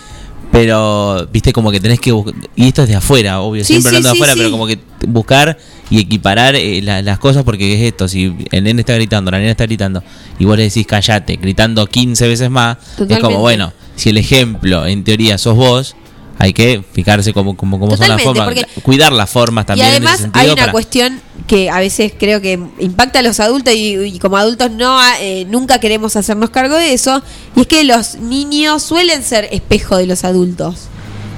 [0.53, 2.35] Pero, viste, como que tenés que buscar.
[2.55, 5.59] Y esto es de afuera, obvio, siempre hablando de afuera, pero como que buscar
[5.91, 9.39] y equiparar eh, la- las cosas, porque es esto: si el nene está gritando, la
[9.39, 10.03] nena está gritando,
[10.39, 14.87] y vos le decís callate, gritando 15 veces más, es como, bueno, si el ejemplo
[14.87, 15.97] en teoría sos vos.
[16.39, 19.89] Hay que fijarse cómo, cómo, cómo son las formas, porque- cuidar las formas Y también.
[19.95, 23.41] en ese además hay una para- cuestión que a veces creo que impacta a los
[23.41, 27.23] adultos y, y como adultos no eh, nunca queremos hacernos cargo de eso
[27.55, 30.89] y es que los niños suelen ser espejo de los adultos.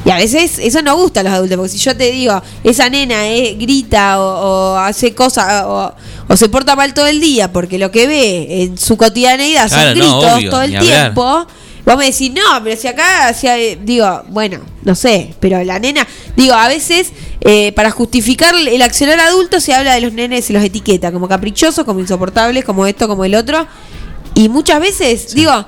[0.05, 2.89] Y a veces eso no gusta a los adultos, porque si yo te digo, esa
[2.89, 5.93] nena eh, grita o, o hace cosas o,
[6.29, 9.91] o se porta mal todo el día porque lo que ve en su cotidianeidad Claro,
[9.91, 11.15] son no, gritos obvio, todo el hablar.
[11.89, 15.79] Vos me decís, no, pero si acá, si hay- digo, bueno, no sé, pero la
[15.79, 20.45] nena, digo, a veces eh, para justificar el accionar adulto se habla de los nenes,
[20.45, 23.67] se los etiqueta como caprichosos, como insoportables, como esto, como el otro.
[24.35, 25.65] Y muchas veces, digo,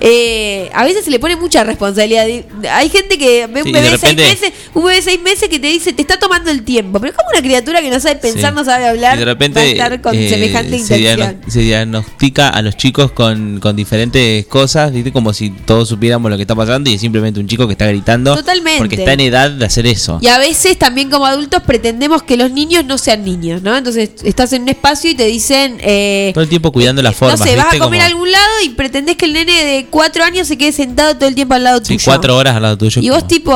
[0.00, 2.26] eh, a veces se le pone mucha responsabilidad.
[2.70, 5.48] Hay gente que ve un Sí, bebé de seis meses, un bebé de seis meses
[5.48, 7.00] que te dice, te está tomando el tiempo.
[7.00, 8.56] Pero es como una criatura que no sabe pensar, Sí.
[8.56, 11.40] no sabe hablar, y de repente va a estar con eh, semejante se, intención.
[11.48, 15.12] se diagnostica a los chicos con, con diferentes cosas, ¿viste?
[15.12, 17.86] como si todos supiéramos lo que está pasando y es simplemente un chico que está
[17.86, 18.78] gritando Totalmente.
[18.78, 20.18] porque está en edad de hacer eso.
[20.20, 23.76] Y a veces también como adultos pretendemos que los niños no sean niños, ¿no?
[23.76, 27.40] Entonces estás en un espacio y te dicen, eh, Todo el tiempo cuidando las formas.
[27.40, 30.24] no sé, vas a comer a algún lado y pretendés que el nene de cuatro
[30.24, 32.04] años se quede sentado todo el tiempo al lado sí, tuyo.
[32.04, 33.00] cuatro horas al lado tuyo.
[33.02, 33.52] Y vos tipo,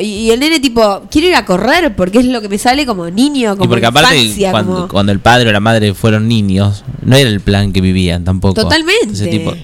[0.00, 3.08] y, el nene tipo, quiero ir a correr porque es lo que me sale como
[3.10, 6.84] niño, como y porque aparte, cuando, como- cuando el padre o la madre fueron niños,
[7.02, 8.54] no era el plan que vivían tampoco.
[8.54, 9.02] Totalmente.
[9.02, 9.54] Entonces, tipo,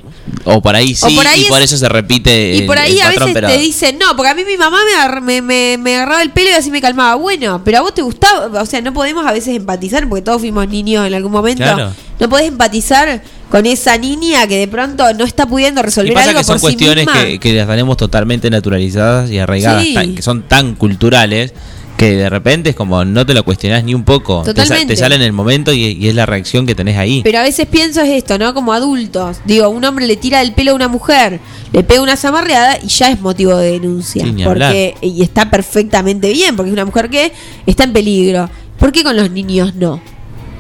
[0.45, 2.79] O por ahí sí, O por ahí y por es- eso se repite Y por
[2.79, 5.21] ahí el a patrón, veces pero te dicen, no, porque a mí mi mamá me,
[5.21, 7.15] me, me- me agarraba el pelo y así me calmaba.
[7.17, 10.41] Bueno, pero a vos te gustaba, o sea, no podemos a veces empatizar, porque todos
[10.41, 11.63] fuimos niños en algún momento.
[11.63, 11.93] Claro.
[12.19, 16.29] No podés empatizar con esa niña que de pronto no está pudiendo Y resolver pasa
[16.31, 17.25] algo que son por sí cuestiones misma.
[17.25, 19.95] que, que las tenemos totalmente naturalizadas y arraigadas, Sí.
[19.95, 21.53] tan- que son tan culturales
[21.97, 24.43] que de repente es como no te lo cuestionás ni un poco.
[24.43, 24.95] Te, Totalmente.
[24.95, 27.23] te sale en el momento y, y es la reacción que tenés ahí.
[27.25, 28.55] Pero a veces pienso es esto, ¿no?
[28.55, 29.39] Como adultos.
[29.45, 31.41] Digo, un hombre le tira el pelo a una mujer,
[31.73, 34.25] le pega una zamarreada y ya es motivo de denuncia.
[34.45, 37.33] Porque Y está perfectamente bien, porque es una mujer que
[37.67, 38.51] está en peligro.
[38.79, 40.01] ¿Por qué con los niños no?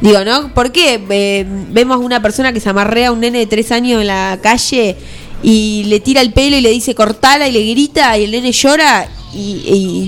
[0.00, 0.52] Digo, ¿no?
[0.52, 4.00] ¿Por qué eh, vemos una persona que se amarrea a un nene de tres años
[4.00, 4.96] en la calle
[5.42, 8.52] y le tira el pelo y le dice cortala y le grita y el nene
[8.52, 9.38] llora y,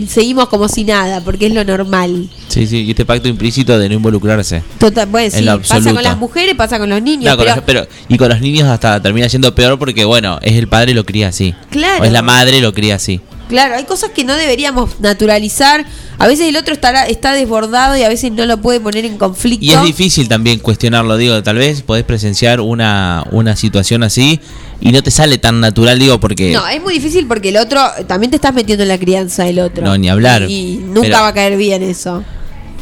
[0.02, 2.28] y seguimos como si nada, porque es lo normal.
[2.48, 4.62] Sí, sí, y este pacto implícito de no involucrarse.
[4.78, 7.24] Total, bueno, En sí, pasa con las mujeres, pasa con los niños.
[7.24, 10.38] No, con pero- los- pero, y con los niños hasta termina siendo peor porque, bueno,
[10.40, 11.54] es el padre y lo cría así.
[11.70, 12.02] Claro.
[12.02, 13.20] O es la madre y lo cría así.
[13.48, 15.84] Claro, hay cosas que no deberíamos naturalizar.
[16.18, 19.18] A veces el otro estará, está desbordado y a veces no lo puede poner en
[19.18, 19.64] conflicto.
[19.64, 24.40] Y es difícil también cuestionarlo, digo, tal vez podés presenciar una, una situación así
[24.80, 26.52] y no te sale tan natural, digo, porque...
[26.52, 29.60] No, es muy difícil porque el otro también te estás metiendo en la crianza del
[29.60, 29.84] otro.
[29.84, 30.42] No, ni hablar.
[30.48, 32.22] Y nunca Pero- va a caer bien eso.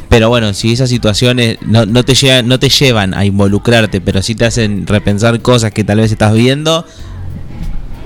[0.08, 4.22] Pero bueno, si esas situaciones no, no, te llevan, no te llevan a involucrarte, pero
[4.22, 6.86] sí te hacen repensar cosas que tal vez estás viendo,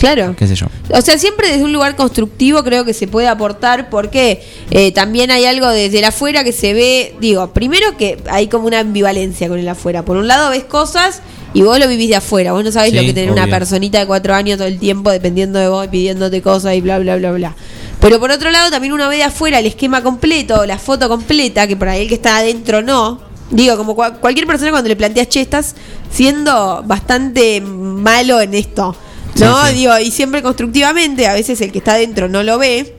[0.00, 0.34] Claro.
[0.36, 0.66] qué sé yo.
[0.94, 5.30] O sea, siempre desde un lugar constructivo creo que se puede aportar porque eh, también
[5.30, 9.48] hay algo desde el afuera que se ve, digo, primero que hay como una ambivalencia
[9.48, 10.04] con el afuera.
[10.04, 11.20] Por un lado ves cosas
[11.52, 14.06] y vos lo vivís de afuera, vos no sabés lo que tener una personita de
[14.06, 17.32] cuatro años todo el tiempo dependiendo de vos y pidiéndote cosas y bla, bla, bla,
[17.32, 17.54] bla.
[18.00, 21.66] Pero por otro lado también uno ve de afuera el esquema completo, la foto completa,
[21.66, 23.20] que por ahí el que está adentro no.
[23.50, 25.74] Digo, como cua- cualquier persona cuando le planteas, che, estás
[26.10, 28.96] siendo bastante malo en esto.
[29.40, 29.62] ¿No?
[29.66, 29.78] Sí, sí.
[29.78, 32.94] Digo, y siempre constructivamente, a veces el que está adentro no lo ve.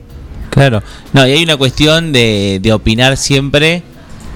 [0.50, 0.82] Claro.
[1.12, 3.82] No, y hay una cuestión de, de opinar siempre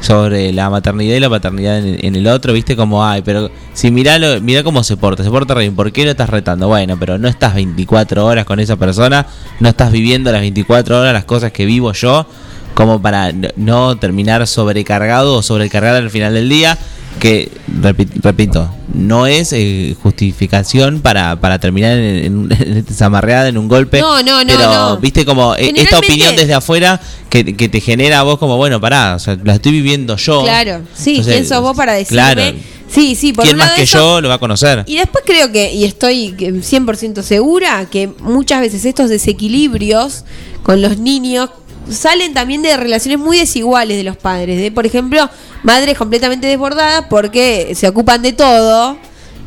[0.00, 2.76] sobre la maternidad y la paternidad en, en el otro, ¿viste?
[2.76, 5.92] Como, ay, pero si mirá, lo, mirá cómo se porta, se porta re bien, ¿por
[5.92, 6.68] qué lo estás retando?
[6.68, 9.26] Bueno, pero no estás 24 horas con esa persona,
[9.60, 12.26] no estás viviendo las 24 horas las cosas que vivo yo,
[12.74, 16.78] como para no, terminar sobrecargado o sobrecargado al final del día,
[17.18, 17.50] que,
[17.80, 23.68] repi- repito, no es eh, justificación para, para terminar en, en, en zamarreada, en un
[23.68, 24.00] golpe.
[24.00, 24.96] No, no, no, Pero, no.
[24.98, 27.00] viste, como eh, esta opinión desde afuera
[27.30, 30.42] que, que te genera a vos como, bueno, pará, o sea, la estoy viviendo yo.
[30.42, 32.22] Claro, sí, Entonces, ¿quién sos vos para decirme?
[32.34, 32.42] Claro.
[32.88, 34.84] Sí, sí, por ¿Quién un más que eso, yo lo va a conocer?
[34.86, 40.24] Y después creo que, y estoy que 100% segura, que muchas veces estos desequilibrios
[40.62, 41.50] con los niños
[41.90, 44.60] salen también de relaciones muy desiguales de los padres.
[44.60, 45.28] De, por ejemplo,
[45.62, 48.96] madres completamente desbordadas porque se ocupan de todo.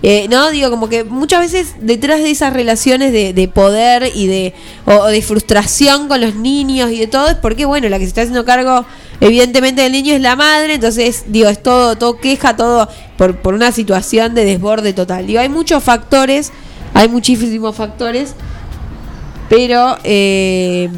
[0.02, 4.28] Eh, no, digo, como que muchas veces detrás de esas relaciones de, de poder y
[4.28, 4.54] de,
[4.86, 8.06] o, o de frustración con los niños y de todo, es porque, bueno, la que
[8.06, 8.86] se está haciendo cargo,
[9.20, 12.88] evidentemente, del niño es la madre, entonces, digo, es todo, todo queja, todo
[13.18, 15.28] por, por una situación de desborde total.
[15.28, 16.54] Digo, hay muchos factores,
[16.94, 18.36] hay muchísimos factores,
[19.50, 20.90] pero, eh,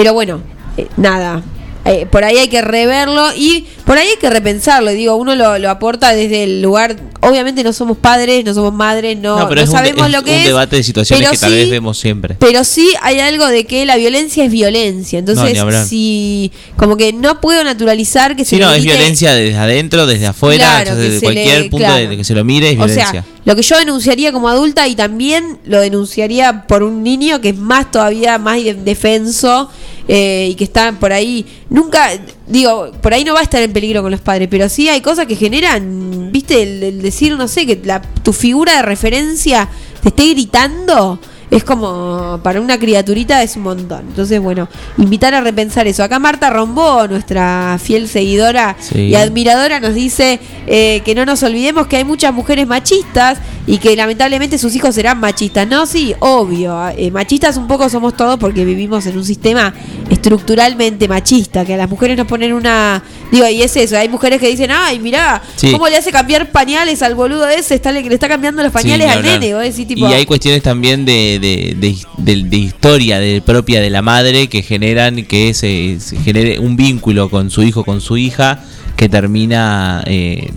[0.00, 0.40] pero bueno,
[0.78, 1.42] eh, nada.
[1.84, 4.92] Eh, por ahí hay que reverlo y por ahí hay que repensarlo.
[4.92, 6.94] Digo, uno lo, lo aporta desde el lugar.
[7.22, 10.22] Obviamente no somos padres, no somos madres, no, No, no es un, sabemos es lo
[10.22, 10.44] que un es.
[10.44, 12.36] debate de situaciones que tal vez vemos siempre.
[12.38, 15.20] Pero sí hay algo de que la violencia es violencia.
[15.20, 19.34] No, Entonces, si como que no puedo naturalizar que se Sí, no, le es violencia
[19.34, 22.08] desde adentro, desde afuera, Claro, desde se cualquier le- punto claro.
[22.10, 23.10] de que se lo mire es O violencia.
[23.10, 27.48] sea, lo que yo denunciaría como adulta y también lo denunciaría por un niño que
[27.48, 29.68] es más todavía más defenso
[30.06, 31.44] eh, y que está por ahí.
[31.70, 32.10] Nunca,
[32.50, 35.00] digo, por ahí no va a estar en peligro con los padres, pero sí hay
[35.00, 39.68] cosas que generan, viste, el, decir, no sé, que la, tu figura de referencia
[40.02, 41.18] te esté gritando.
[41.50, 44.02] Es como para una criaturita es un montón.
[44.08, 46.04] Entonces, bueno, invitar a repensar eso.
[46.04, 49.00] Acá Marta Rombó, nuestra fiel seguidora Sí.
[49.08, 50.38] y admiradora, nos dice
[50.68, 54.94] eh, que no nos olvidemos que hay muchas mujeres machistas y que lamentablemente sus hijos
[54.94, 55.66] serán machistas.
[55.66, 56.88] No, sí, obvio.
[56.96, 59.74] eh, machistas un poco somos todos porque vivimos en un sistema
[60.08, 63.02] estructuralmente machista, que a las mujeres nos ponen una...
[63.32, 65.70] Digo, y es eso, hay mujeres que dicen, ay, mirá, Sí.
[65.72, 67.74] ¿cómo le hace cambiar pañales al boludo ese?
[67.74, 69.54] Está, le, le está cambiando los pañales al nene.
[69.54, 71.76] Vos decís, tipo, Y hay cuestiones también de, de,
[72.18, 77.30] de, historia de, propia de la madre que generan que se, se genere un vínculo
[77.30, 78.62] con su hijo, con su hija,
[78.96, 80.50] que termina eh,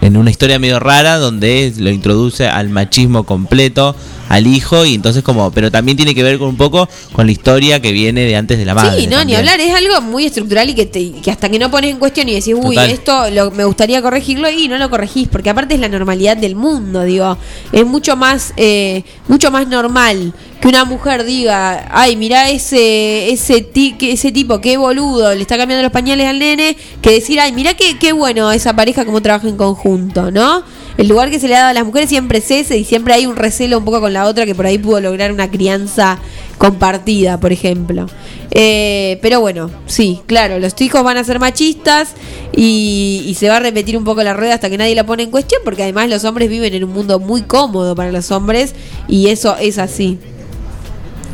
[0.00, 3.96] en una historia medio rara donde lo introduce al machismo completo,
[4.28, 7.32] al hijo y entonces como, pero también tiene que ver con un poco con la
[7.32, 9.00] historia que viene de antes de la madre.
[9.00, 11.70] Sí, no, ni hablar, es algo muy estructural y que, te- que hasta que no
[11.70, 12.90] pones en cuestión y decís, uy, Total.
[12.90, 16.54] esto lo- me gustaría corregirlo y no lo corregís, porque aparte es la normalidad del
[16.56, 17.36] mundo, digo,
[17.72, 23.60] es mucho más, eh, mucho más normal que una mujer diga, ay, mirá ese, ese,
[23.62, 27.38] ti- que- ese tipo, qué boludo, le está cambiando los pañales al nene, que decir,
[27.40, 30.62] ay, mirá qué, qué bueno esa pareja como trabaja en conjunto, ¿no?
[30.98, 33.14] El lugar que se le ha dado a las mujeres siempre es ese y siempre
[33.14, 36.18] hay un recelo un poco con la otra que por ahí pudo lograr una crianza
[36.58, 38.08] compartida, por ejemplo.
[38.50, 42.14] Eh, pero bueno, sí, claro, los hijos van a ser machistas
[42.52, 45.22] y, y se va a repetir un poco la rueda hasta que nadie la pone
[45.22, 48.74] en cuestión, porque además los hombres viven en un mundo muy cómodo para los hombres
[49.06, 50.18] y eso es así.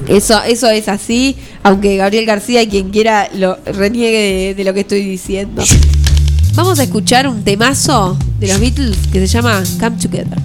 [0.09, 4.75] Eso, eso es así, aunque Gabriel García y quien quiera lo reniegue de, de lo
[4.75, 5.63] que estoy diciendo.
[6.55, 10.39] Vamos a escuchar un temazo de los Beatles que se llama Come Together.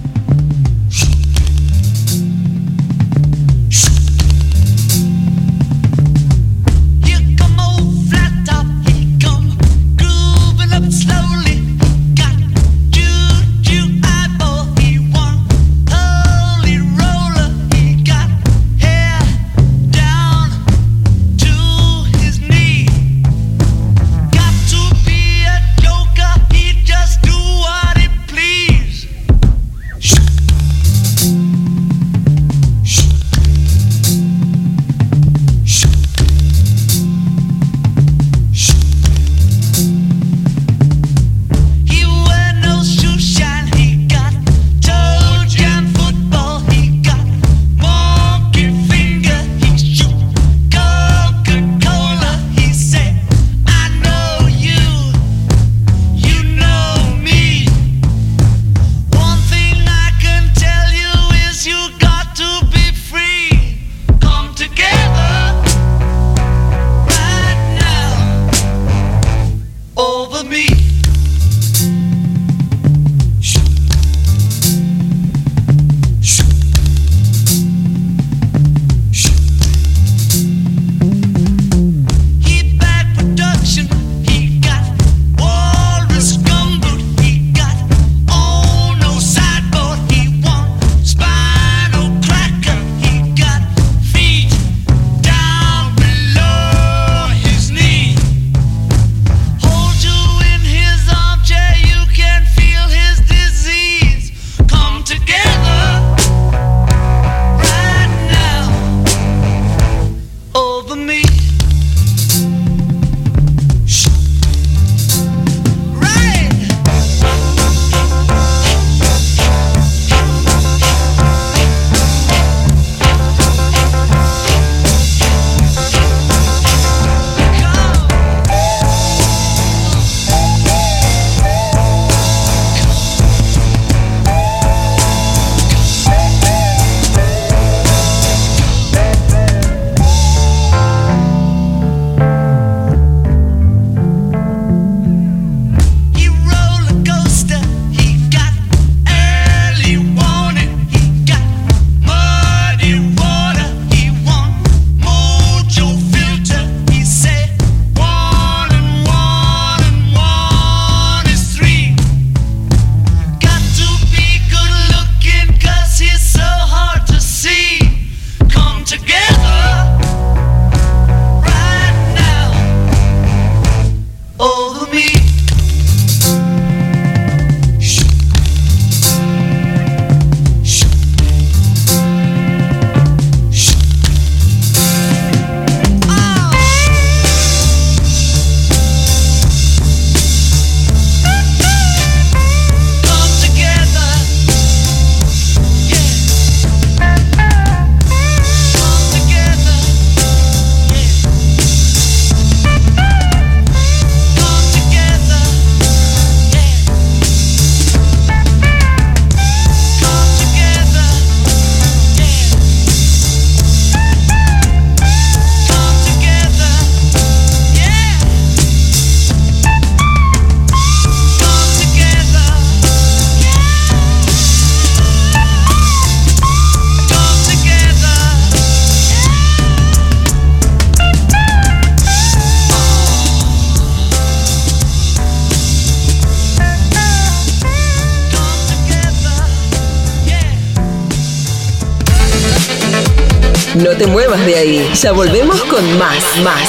[244.94, 246.68] Ya volvemos con más, más.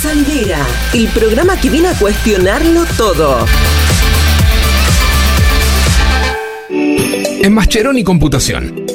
[0.00, 3.44] Salidera, el programa que viene a cuestionarlo todo.
[6.70, 8.86] En Mascheroni Computación,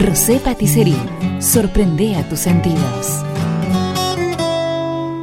[0.00, 0.96] Rosé Patisserie,
[1.40, 3.22] sorprende a tus sentidos.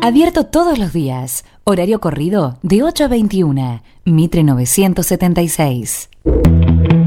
[0.03, 1.45] Abierto todos los días.
[1.63, 3.81] Horario corrido de 8 a 21.
[4.05, 6.09] Mitre 976.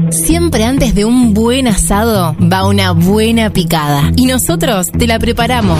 [0.09, 4.11] Siempre antes de un buen asado va una buena picada.
[4.17, 5.79] Y nosotros te la preparamos.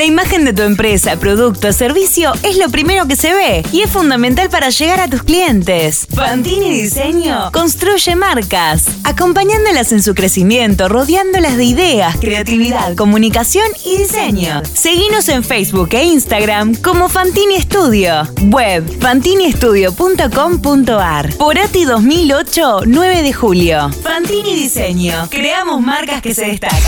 [0.00, 3.82] La imagen de tu empresa, producto o servicio es lo primero que se ve y
[3.82, 6.06] es fundamental para llegar a tus clientes.
[6.14, 14.62] Fantini Diseño construye marcas, acompañándolas en su crecimiento, rodeándolas de ideas, creatividad, comunicación y diseño.
[14.72, 18.26] Seguinos en Facebook e Instagram como Fantini Studio.
[18.44, 21.36] Web fantiniestudio.com.ar.
[21.36, 23.90] Porati 2008, 9 de julio.
[24.02, 25.28] Fantini Diseño.
[25.28, 26.80] Creamos marcas que se destacan.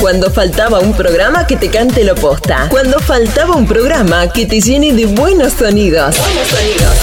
[0.00, 2.14] Cuando faltaba un programa que te cante lo
[2.68, 6.16] Cuando faltaba un programa que te llene de buenos sonidos.
[6.18, 6.94] Buenos sonidos.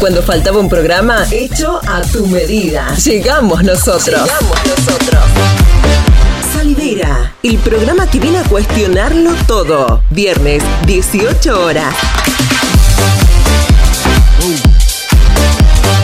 [0.00, 2.94] Cuando faltaba un programa hecho a tu medida.
[2.96, 4.22] Llegamos nosotros.
[4.22, 5.22] Llegamos nosotros.
[7.42, 10.02] El programa que viene a cuestionarlo todo.
[10.10, 11.94] Viernes, 18 horas.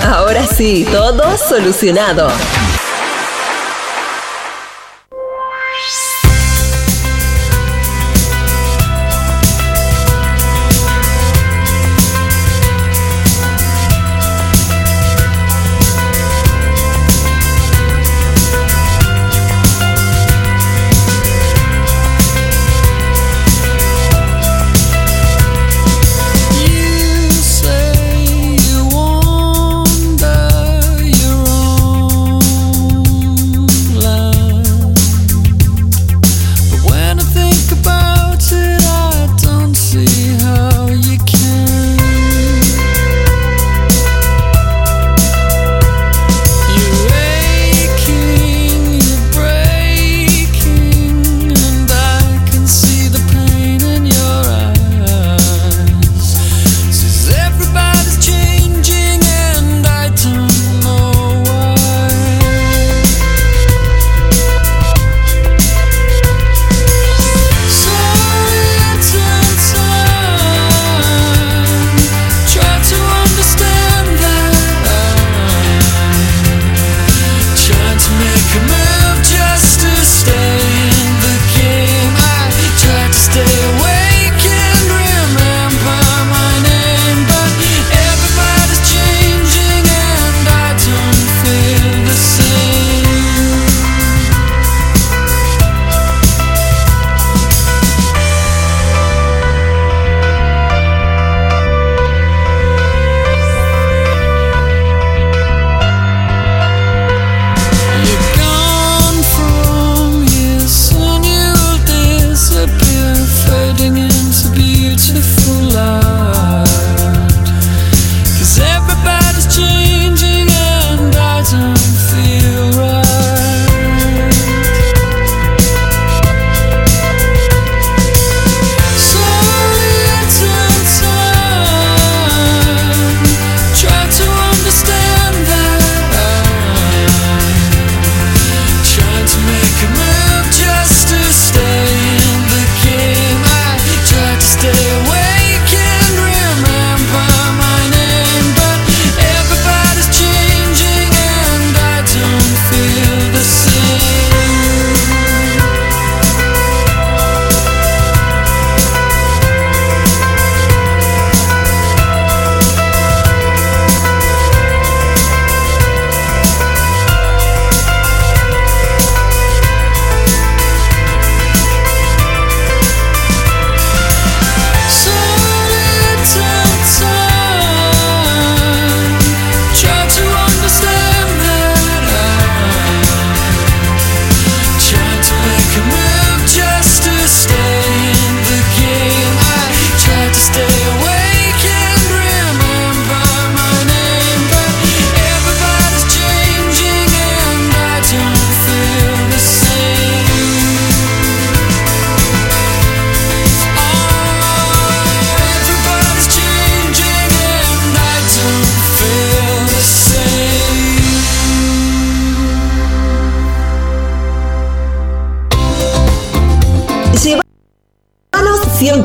[0.07, 2.29] Ahora sí, todo solucionado.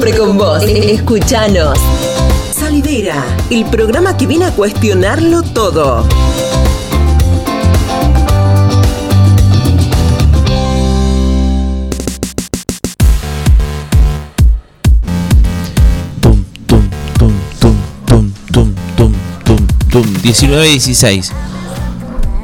[0.10, 0.64] Siempre con vos.
[0.64, 1.78] Escuchanos.
[2.52, 6.08] Salidera, el programa que viene a cuestionarlo todo.
[19.90, 21.32] Tum, 19 y 16.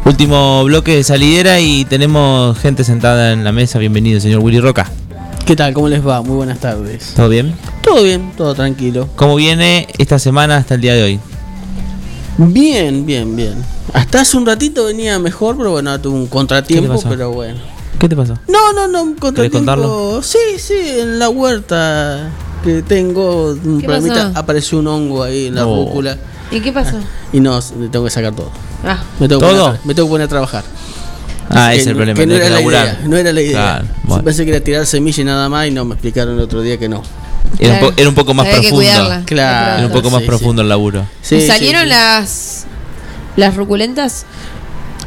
[0.05, 3.79] Último bloque de salidera y tenemos gente sentada en la mesa.
[3.79, 4.91] Bienvenido, señor Willy Roca.
[5.45, 5.73] ¿Qué tal?
[5.73, 6.21] ¿Cómo les va?
[6.21, 7.13] Muy buenas tardes.
[7.15, 7.53] ¿Todo bien?
[7.83, 9.07] Todo bien, todo tranquilo.
[9.15, 11.19] ¿Cómo viene esta semana hasta el día de hoy?
[12.37, 13.53] Bien, bien, bien.
[13.93, 17.09] Hasta hace un ratito venía mejor, pero bueno, tuve un contratiempo, pasó?
[17.09, 17.59] pero bueno.
[17.99, 18.33] ¿Qué te pasó?
[18.47, 19.57] No, no, no, un contratiempo.
[19.59, 20.21] contarlo?
[20.23, 22.29] Sí, sí, en la huerta
[22.63, 24.39] que tengo un ¿Qué problemita, pasó?
[24.39, 25.75] apareció un hongo ahí en la No.
[25.75, 26.17] rúcula
[26.51, 26.97] ¿Y qué pasó?
[27.31, 28.49] y no, le tengo que sacar todo.
[28.83, 29.01] Ah.
[29.19, 29.65] Me tengo que ¿Todo?
[29.67, 30.63] poner me tengo que poner a trabajar.
[31.49, 32.19] Ah, Que ese es el problema.
[32.19, 33.51] Que no era, que la idea, no era la idea.
[33.51, 34.23] Claro, bueno.
[34.23, 36.77] Pensé que era tirar semilla y nada más y no, me explicaron el otro día
[36.77, 37.01] que no.
[37.59, 39.23] Era, un po- era un poco más Había profundo.
[39.25, 39.77] Claro.
[39.77, 41.05] Era un poco más sí, profundo el laburo.
[41.21, 41.89] Sí, ¿Y sí, salieron sí.
[41.89, 42.65] las
[43.37, 44.25] las ruculentas?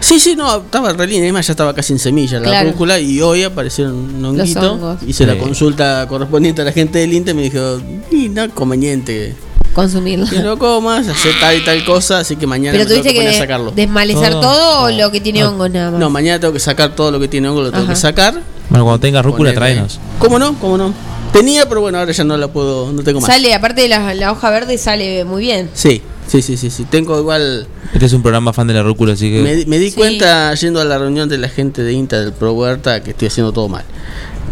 [0.01, 2.71] Sí, sí, no, estaba re linda, además ya estaba casi en semilla la Claro.
[2.71, 4.97] rúcula y hoy aparecieron un honguito.
[5.05, 7.81] Hice la consulta correspondiente a la gente del INTE y me dijo,
[8.13, 9.35] y no conveniente
[9.83, 10.27] Consumirlo.
[10.27, 13.15] que lo comas, hacer tal y tal cosa, así que mañana Pero me tengo tuviste
[13.15, 13.71] que poner a que sacarlo.
[13.71, 14.41] desmalezar Todo.
[14.41, 16.01] todo, o lo que tiene hongos nada más.
[16.01, 17.93] No, mañana tengo que sacar todo lo que tiene hongo, lo tengo Ajá.
[17.95, 18.35] que sacar.
[18.71, 20.01] Bueno, cuando tenga rúcula, tráenos.
[20.19, 20.59] ¿Cómo no?
[20.59, 20.93] ¿Cómo no?
[21.33, 23.31] Tenía, pero bueno, ahora ya no la puedo, no tengo más.
[23.31, 25.71] Sale, aparte de la, la hoja verde, sale muy bien.
[25.75, 26.85] Sí, sí, sí, sí, sí.
[26.85, 27.67] Tengo igual.
[27.93, 29.43] Este es un programa fan de la rúcula, así que.
[29.43, 29.97] Me, di- me di Sí.
[29.97, 33.29] cuenta yendo a la reunión de la gente de INTA del Pro Huerta que estoy
[33.29, 33.85] haciendo todo mal.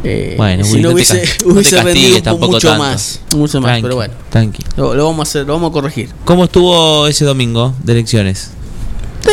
[0.04, 2.82] Eh, Bueno, si no no hubiese, no te hubiese rendido tampoco mucho tanto.
[2.84, 4.64] más, mucho más, Tranqui, pero bueno, Tranqui.
[4.76, 6.10] lo, lo vamos a hacer, lo vamos a corregir.
[6.24, 8.50] ¿Cómo estuvo ese domingo de elecciones?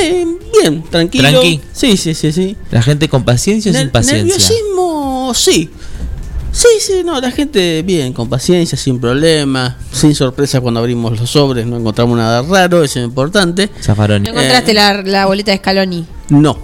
[0.02, 0.26] Eh,
[0.62, 1.30] bien, tranquilo.
[1.30, 1.62] Tranqui.
[1.74, 2.58] Sí, sí, sí, sí.
[2.72, 4.24] ¿La gente con paciencia o sin paciencia?
[4.24, 5.70] Nerviosismo, sí.
[6.52, 11.28] Sí, sí, no, la gente bien, con paciencia, sin problema, sin sorpresa cuando abrimos los
[11.32, 13.70] sobres, no encontramos nada raro, eso es importante.
[13.82, 14.26] Zafaroni.
[14.26, 14.76] No encontraste Eh.
[14.76, 16.06] la, la boleta de Scaloni.
[16.30, 16.56] No,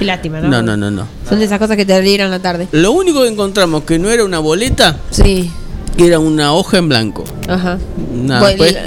[0.00, 0.48] Qué lástima, ¿no?
[0.48, 1.06] no, no, no, no.
[1.28, 2.66] Son de esas cosas que te alegran la tarde.
[2.72, 5.50] Lo único que encontramos que no era una boleta Sí,
[5.98, 7.22] era una hoja en blanco.
[7.46, 7.78] ajá.
[8.12, 8.80] Nada, Bueno, pues- la,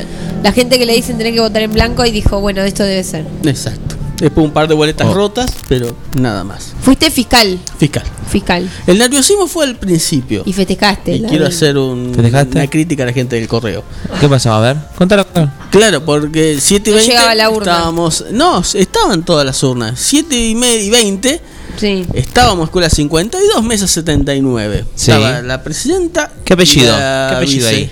[0.44, 3.04] la gente que le dicen tener que votar en blanco y dijo, bueno, esto debe
[3.04, 3.26] ser.
[3.46, 3.93] Exacto.
[4.20, 5.14] Después un par de boletas Oh.
[5.14, 6.74] rotas, pero nada más.
[6.82, 8.04] Fuiste fiscal, Fiscal.
[8.30, 8.70] fiscal.
[8.88, 10.44] El nerviosismo fue al principio.
[10.46, 11.16] Y festejaste.
[11.16, 13.84] Y la- quiero hacer una crítica a la gente del correo.
[14.22, 14.54] ¿Qué pasó?
[14.54, 15.26] A ver, contalo.
[15.72, 17.72] Claro, porque 7 y No 20 llegaba la urna.
[17.72, 18.26] estábamos.
[18.32, 20.00] No, estaban todas las urnas.
[20.00, 21.42] 7 y, media y 20
[21.78, 22.06] Sí.
[22.14, 24.86] estábamos escuela 52, mesa 79.
[24.96, 25.12] Sí.
[25.12, 26.32] Estaba la presidenta.
[26.46, 26.92] ¿Qué apellido?
[26.98, 27.92] la ¿Qué apellido ahí?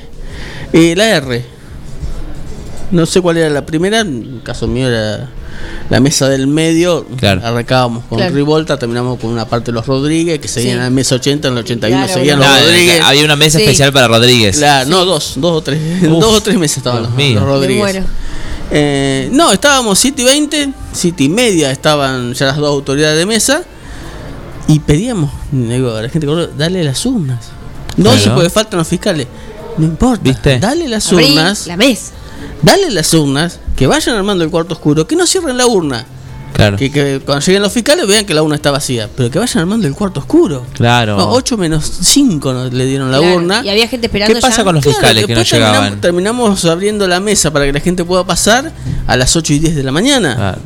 [0.72, 1.44] Eh, la R.
[2.92, 5.30] No sé cuál era la primera, en el caso mío era
[5.90, 7.06] la mesa del medio.
[7.18, 7.42] Claro.
[7.46, 8.34] Arrancábamos con Claro.
[8.36, 10.78] Rivolta, terminamos con una parte de los Rodríguez, que seguían Sí.
[10.78, 13.02] en la mesa 80, en el 81 Claro, seguían Claro, los Rodríguez.
[13.04, 13.64] había una mesa Sí.
[13.66, 14.58] especial para Rodríguez.
[14.58, 18.04] Claro, no, dos, dos o tres, Uf, dos o tres meses estaban los, los Rodríguez.
[18.74, 23.26] Eh, no, estábamos 7 y 20, 7 y media estaban ya las dos autoridades de
[23.26, 23.64] mesa
[24.70, 26.28] y pedíamos, digo, a la gente,
[26.58, 27.48] dale las urnas.
[27.98, 28.20] No Claro.
[28.24, 29.28] se puede faltan los fiscales.
[29.78, 30.60] No importa, ¿Viste?
[30.60, 32.12] dale las Abrí urnas, la mesa.
[32.62, 36.06] dale las urnas, que vayan armando el cuarto oscuro, que no cierren la urna.
[36.54, 36.78] Claro.
[36.78, 39.58] Que, que cuando lleguen los fiscales vean que la urna está vacía, pero que vayan
[39.62, 40.68] armando el cuarto oscuro.
[40.76, 41.18] Claro.
[41.18, 43.62] No, 8 menos 5 nos le dieron la Claro, urna.
[43.66, 44.64] Y había gente esperando ¿Qué pasa ya.
[44.64, 46.02] con los Claro, fiscales que no después terminamos- llegaban?
[46.02, 48.72] Terminamos abriendo la mesa para que la gente pueda pasar
[49.08, 50.36] a las 8 y 10 de la mañana.
[50.36, 50.60] Claro.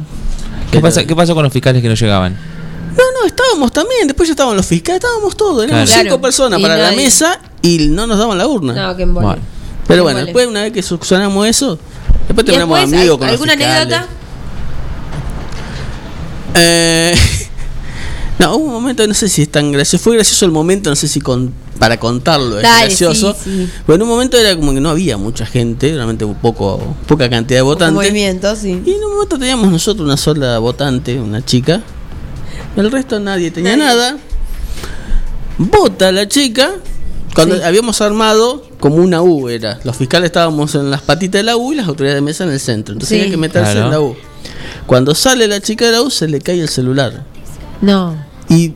[0.71, 2.33] ¿Qué, pasa, ¿Qué pasó con los fiscales que no llegaban?
[2.33, 4.07] No, no, estábamos también.
[4.07, 5.63] Después ya estaban los fiscales, estábamos todos.
[5.63, 6.03] Éramos Claro.
[6.03, 8.73] cinco personas Y para la mesa y no nos daban la urna.
[8.73, 9.25] No, embole.
[9.27, 9.41] Bueno.
[9.87, 11.79] Pero qué bueno, después, una vez que subsanamos eso,
[12.27, 14.07] después ¿Y terminamos después, amigos con ¿Alguna anécdota?
[16.55, 17.15] Eh,
[18.39, 20.03] no, hubo un momento, no sé si es tan gracioso.
[20.03, 23.33] Fue gracioso el momento, no sé si con, para contarlo es Dale, gracioso.
[23.33, 23.69] sí, sí.
[23.85, 27.59] Pero en un momento era como que no había mucha gente, realmente poco, poca cantidad
[27.59, 27.95] de votantes.
[27.95, 28.81] movimiento, sí.
[28.85, 31.81] Y en un momento teníamos nosotros una sola votante, una chica.
[32.77, 33.85] El resto nadie tenía Nadie.
[33.87, 34.17] nada.
[35.57, 36.71] Vota la chica.
[37.36, 37.62] Cuando Sí.
[37.64, 39.80] habíamos armado como una U era.
[39.84, 42.52] Los fiscales estábamos en las patitas de la U y las autoridades de mesa en
[42.52, 42.94] el centro.
[42.94, 43.20] Entonces Sí.
[43.22, 43.86] había que meterse Claro.
[43.86, 44.16] en la U.
[44.88, 47.24] Cuando sale la chica de la U se le cae el celular.
[47.82, 48.16] No.
[48.49, 48.74] Y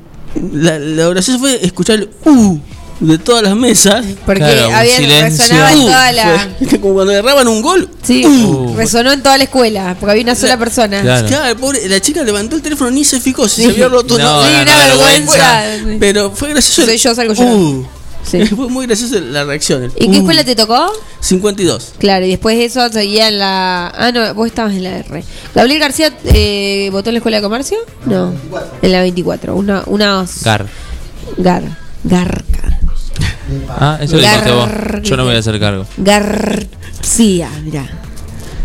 [0.53, 2.59] la, la graciosa fue escuchar el U
[2.99, 4.03] de todas las mesas.
[4.25, 5.43] Porque Claro, un había silencio.
[5.45, 6.47] resonaba en Uh, toda la.
[6.81, 7.89] como cuando agarraban un gol.
[8.03, 8.75] Sí, Uh.
[8.75, 11.01] resonó en toda la escuela, porque había una sola persona.
[11.01, 11.27] Claro.
[11.27, 13.63] Claro, pobre, la chica levantó el teléfono ni se fijó si Sí.
[13.63, 14.45] se había roto o No, no.
[14.47, 15.63] Sí, no, una no, vergüenza.
[15.99, 16.85] Pero fue gracioso.
[16.85, 17.57] Soy yo, salgo llorando.
[17.57, 17.85] Uh,
[18.23, 18.45] Sí.
[18.55, 19.83] Fue muy graciosa la reacción.
[19.83, 20.19] el ¿Y qué uh.
[20.21, 20.91] escuela te tocó?
[21.21, 21.93] 52.
[21.97, 23.87] Claro, y después de eso seguía en la.
[23.95, 25.23] Ah, no, vos estabas en la R.
[25.55, 27.77] ¿Gabriel García eh, votó en la escuela de comercio?
[28.05, 28.33] No.
[28.81, 29.55] En la 24.
[29.55, 30.67] Una, una Gar.
[31.37, 31.63] Gar.
[32.03, 32.79] Garca.
[33.69, 34.69] Ah, eso lo dijiste vos.
[34.69, 35.85] Gar- Yo no me voy a hacer cargo.
[35.97, 37.89] García, mirá.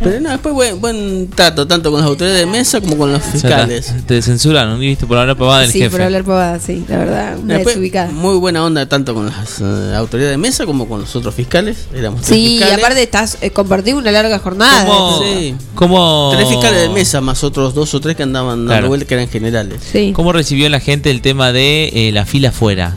[0.03, 3.23] Pero no, después buen, buen trato, tanto con las autoridades de mesa como con los
[3.23, 3.93] fiscales.
[4.07, 4.79] Te censuran, ¿no?
[4.79, 5.07] ¿Viste?
[5.07, 5.91] Por hablar pavada del Sí, jefe.
[5.91, 8.11] por hablar pavada, sí, la verdad, una Después, desubicada.
[8.11, 11.87] muy buena onda tanto con las eh, autoridades de mesa como con los otros fiscales.
[11.95, 12.79] Éramos tres Sí, y fiscales.
[12.85, 14.85] aparte estás eh, compartido una larga jornada.
[14.85, 15.23] ¿Cómo?
[15.23, 15.55] Sí.
[15.75, 16.33] ¿Cómo?
[16.35, 18.89] Tres fiscales de mesa más otros dos o tres que andaban dando Claro.
[18.89, 19.81] vueltas que eran generales.
[19.93, 20.13] Sí.
[20.15, 22.95] ¿Cómo recibió la gente el tema de eh, la fila afuera?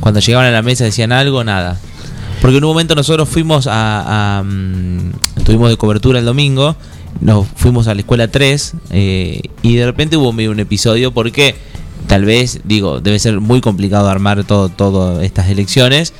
[0.00, 1.78] Cuando llegaban a la mesa decían algo, nada.
[2.40, 4.38] Porque en un momento nosotros fuimos a...
[4.38, 6.76] a, mm, estuvimos de cobertura el domingo,
[7.20, 11.54] nos fuimos a la escuela 3 eh, y de repente hubo medio un episodio porque
[12.08, 16.12] tal vez, digo, debe ser muy complicado armar todo, todo estas elecciones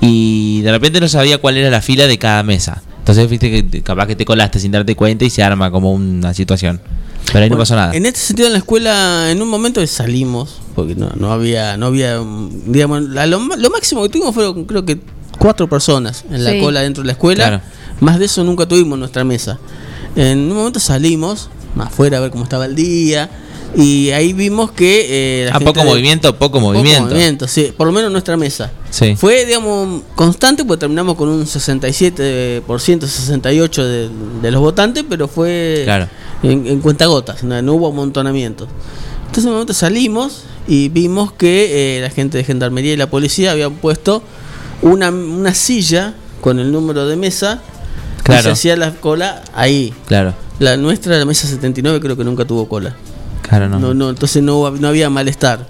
[0.00, 2.82] y de repente no sabía cuál era la fila de cada mesa.
[3.00, 6.32] Entonces, viste que capaz que te colaste sin darte cuenta y se arma como una
[6.32, 6.80] situación.
[7.32, 7.94] Pero ahí no pasó nada.
[7.94, 11.86] En este sentido, en la escuela, en un momento salimos, porque no, no había, no
[11.86, 12.18] había,
[12.66, 15.00] digamos, la- lo, lo máximo que tuvimos fueron, creo que,
[15.40, 16.60] cuatro personas en la Sí.
[16.60, 17.48] cola dentro de la escuela.
[17.48, 17.62] Claro.
[17.98, 19.58] Más de eso nunca tuvimos en nuestra mesa.
[20.14, 23.28] En un momento salimos afuera a ver cómo estaba el día.
[23.76, 25.06] Y ahí vimos que.
[25.08, 27.02] eh, la A gente poco de- movimiento, poco movimiento.
[27.08, 27.72] movimiento, sí.
[27.76, 28.72] Por lo menos nuestra mesa.
[28.90, 29.14] Sí.
[29.16, 34.10] Fue, digamos, constante, porque terminamos con un 67%, 68% de,
[34.42, 36.08] de los votantes, pero fue Claro.
[36.42, 38.68] en, en cuentagotas, no, no hubo amontonamientos.
[39.20, 43.08] Entonces, en un momento salimos y vimos que eh, la gente de gendarmería y la
[43.08, 44.22] policía habían puesto
[44.82, 47.60] una, una silla con el número de mesa
[48.18, 48.42] y Claro.
[48.42, 49.92] se hacía la cola ahí.
[50.06, 52.94] Claro, La nuestra, la mesa 79, creo que nunca tuvo cola.
[53.42, 53.78] claro, no.
[53.80, 55.66] No, no, entonces no, no había malestar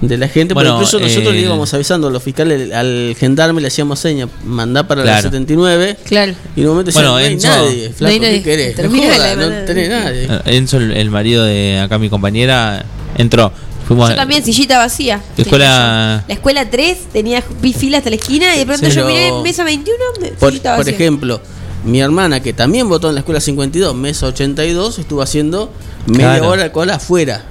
[0.00, 0.52] de la gente.
[0.54, 4.00] Bueno, porque incluso nosotros le el- íbamos avisando a los fiscales, al gendarme le hacíamos
[4.00, 5.22] seña, mandá para la Claro.
[5.28, 5.96] 79.
[6.04, 6.32] Claro.
[6.56, 8.42] Y en un momento decían, Bueno, no hay Enzo- nadie, flaco, No hay ¿qué nadie.
[8.42, 8.74] querés?
[8.74, 9.06] Termina
[9.36, 10.24] No, la- tenés nadie.
[10.24, 12.84] Eh, Enzo, el, el marido de acá mi compañera,
[13.16, 13.52] entró.
[13.92, 15.20] Fuimos Yo también, sillita vacía.
[15.36, 16.24] escuela.
[16.26, 17.42] La escuela 3 tenía
[17.76, 21.40] fila hasta la esquina y de pronto yo miré mesa 21, me- Por, ejemplo,
[21.84, 25.70] mi hermana, que también votó en la escuela 52, mesa 82, estuvo haciendo
[26.06, 26.48] media Claro.
[26.50, 27.44] hora de cola afuera.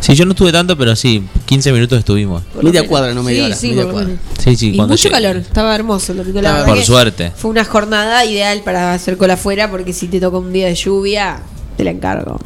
[0.00, 2.42] Sí, yo no estuve tanto, pero sí, 15 minutos estuvimos.
[2.60, 3.56] Media cuadra, no media Sí, hora.
[3.56, 4.14] sí, media cuadra.
[4.42, 6.12] Sí, sí, y mucho llegué- calor, estaba hermoso.
[6.12, 7.32] Lo que la Por suerte.
[7.34, 10.74] Fue una jornada ideal para hacer cola afuera porque si te toca un día de
[10.74, 11.40] lluvia,
[11.78, 12.38] te la encargo.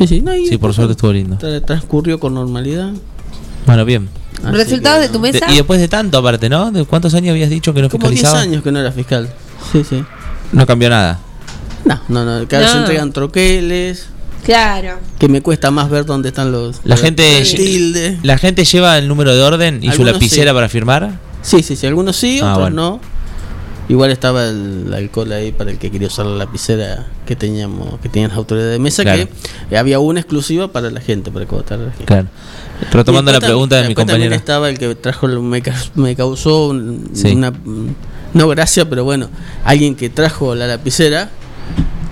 [0.00, 1.36] Sí, sí, no, y Sí, por suerte estuvo lindo.
[1.36, 2.90] tra- transcurrió con normalidad.
[3.66, 4.08] Bueno, bien.
[4.42, 5.46] Así ¿Resultados que- de tu mesa?
[5.46, 6.70] De- y después de tanto, aparte, ¿no?
[6.72, 8.42] ¿De cuántos años habías dicho que no Como 10 fiscalizaba?
[8.42, 9.28] años que no era fiscal.
[9.70, 10.02] Sí, sí.
[10.52, 11.18] No cambió nada.
[11.84, 12.48] No, no, no.
[12.48, 12.72] Cada vez No.
[12.72, 14.06] se entregan troqueles.
[14.44, 14.98] Claro.
[15.18, 16.76] Que me cuesta más ver dónde están los.
[16.84, 18.18] La los- gente, tilde.
[18.22, 20.54] la gente lleva el número de orden y su Algunos lapicera sí.
[20.54, 21.18] para firmar.
[21.42, 21.86] Sí, sí, sí.
[21.86, 22.76] Algunos sí, Ah, otros bueno.
[22.92, 23.00] no.
[23.90, 28.08] Igual estaba el alcohol ahí para el que quería usar la lapicera que teníamos, que
[28.08, 29.26] tenían las autoridades de mesa, Claro.
[29.68, 32.04] que había una exclusiva para la gente, para que votara la gente.
[32.04, 32.28] Claro.
[32.92, 34.36] Retomando la pregunta de mi compañera.
[34.36, 37.32] estaba el que trajo, me, ca- me causó un- Sí.
[37.32, 37.52] una.
[38.32, 39.28] No gracia, pero bueno,
[39.64, 41.28] alguien que trajo la lapicera,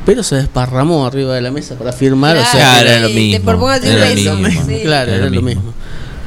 [0.04, 2.36] pero se desparramó arriba de la mesa para firmar.
[2.38, 3.38] o sea, Claro, era lo mismo.
[3.38, 4.34] Te propongo Era lo eso.
[4.36, 4.62] mismo.
[4.66, 4.80] Sí.
[4.82, 5.60] Claro, Era era lo lo mismo.
[5.62, 5.74] mismo.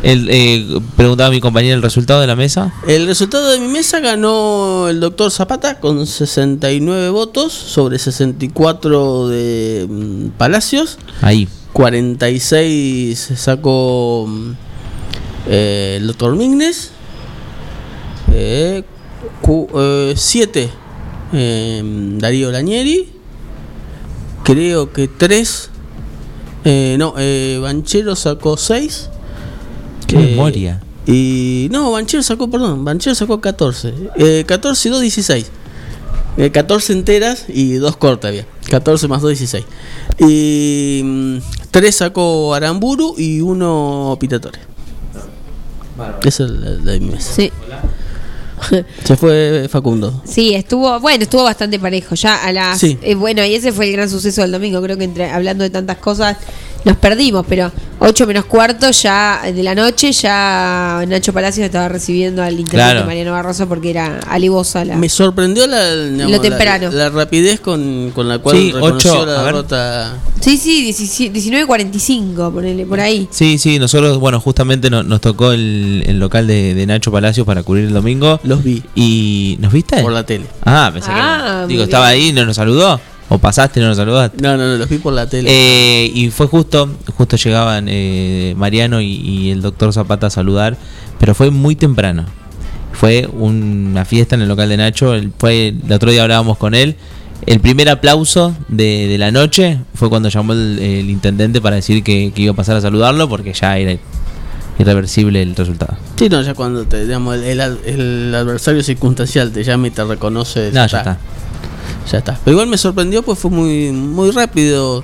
[0.03, 2.73] El, eh, preguntaba mi compañera el resultado de la mesa.
[2.87, 9.85] El resultado de mi mesa ganó el doctor Zapata con 69 votos sobre 64 de
[9.87, 10.97] mm, Palacios.
[11.21, 11.47] Ahí.
[11.73, 14.51] 46 sacó mm,
[15.47, 16.91] eh, el doctor Mignes.
[20.15, 20.69] 7
[22.17, 23.09] Darío Lanieri.
[24.43, 25.69] Creo que 3.
[26.97, 29.10] no, eh, Banchero sacó 6.
[30.11, 30.81] Qué memoria.
[31.05, 33.93] Y no, Banchero sacó, perdón, Banchero sacó 14.
[34.17, 35.51] Eh, 14 y 2, 16.
[36.37, 38.45] Eh, 14 enteras y 2 cortas había.
[38.69, 39.65] 14 más 2, 16.
[40.19, 41.39] Y
[41.71, 44.59] 3 sacó Aramburu y 1 Pitatore.
[46.23, 47.33] Esa es la, la de mi mesa.
[47.33, 47.51] Sí.
[49.03, 50.21] Se fue Facundo.
[50.25, 52.15] Sí, estuvo, bueno, estuvo bastante parejo.
[52.15, 52.79] Ya a las.
[52.79, 52.97] Sí.
[53.01, 54.81] eh, bueno, y ese fue el gran suceso del domingo.
[54.81, 56.37] Creo que entre, hablando de tantas cosas
[56.85, 62.41] nos perdimos, pero 8 menos cuarto ya de la noche, ya Nacho Palacios estaba recibiendo
[62.41, 63.05] al intendente Claro.
[63.05, 64.95] Mariano Barroso porque era alivosa la.
[64.95, 66.89] Me sorprendió la, digamos, Lo temprano.
[66.91, 69.45] la, la rapidez con, con la cual Sí, reconoció ocho, la a ver.
[69.53, 70.13] derrota.
[70.39, 73.27] Sí, sí, 17 19.45, ponele, por ahí.
[73.31, 77.45] Sí, sí, nosotros, bueno, justamente no- nos tocó el, el local de, de Nacho Palacios
[77.45, 78.39] para cubrir el domingo.
[78.43, 78.81] Los vi.
[78.95, 80.01] ¿Y nos viste?
[80.01, 80.45] Por la tele.
[80.65, 81.73] Ah, pensé Ah, que.
[81.73, 82.99] Digo, estaba ahí, no nos saludó.
[83.33, 84.41] ¿O pasaste y no nos saludaste?
[84.41, 85.47] No, no, no, los vi por la tele.
[85.49, 90.75] Eh, y fue justo, justo llegaban eh, Mariano y, y el doctor Zapata a saludar,
[91.17, 92.25] pero fue muy temprano.
[92.91, 95.13] Fue una fiesta en el local de Nacho.
[95.13, 96.97] El, fue, el otro día hablábamos con él.
[97.45, 102.03] El primer aplauso de, de la noche fue cuando llamó el, el intendente para decir
[102.03, 103.97] que, que iba a pasar a saludarlo porque ya era
[104.77, 105.95] irreversible el resultado.
[106.17, 110.03] Sí, no, ya cuando te, digamos, el, el, el adversario circunstancial te llama y te
[110.03, 110.71] reconoce.
[110.73, 111.17] No, ya está.
[112.09, 112.39] Ya está.
[112.43, 115.03] Pero igual me sorprendió, pues fue muy muy rápido.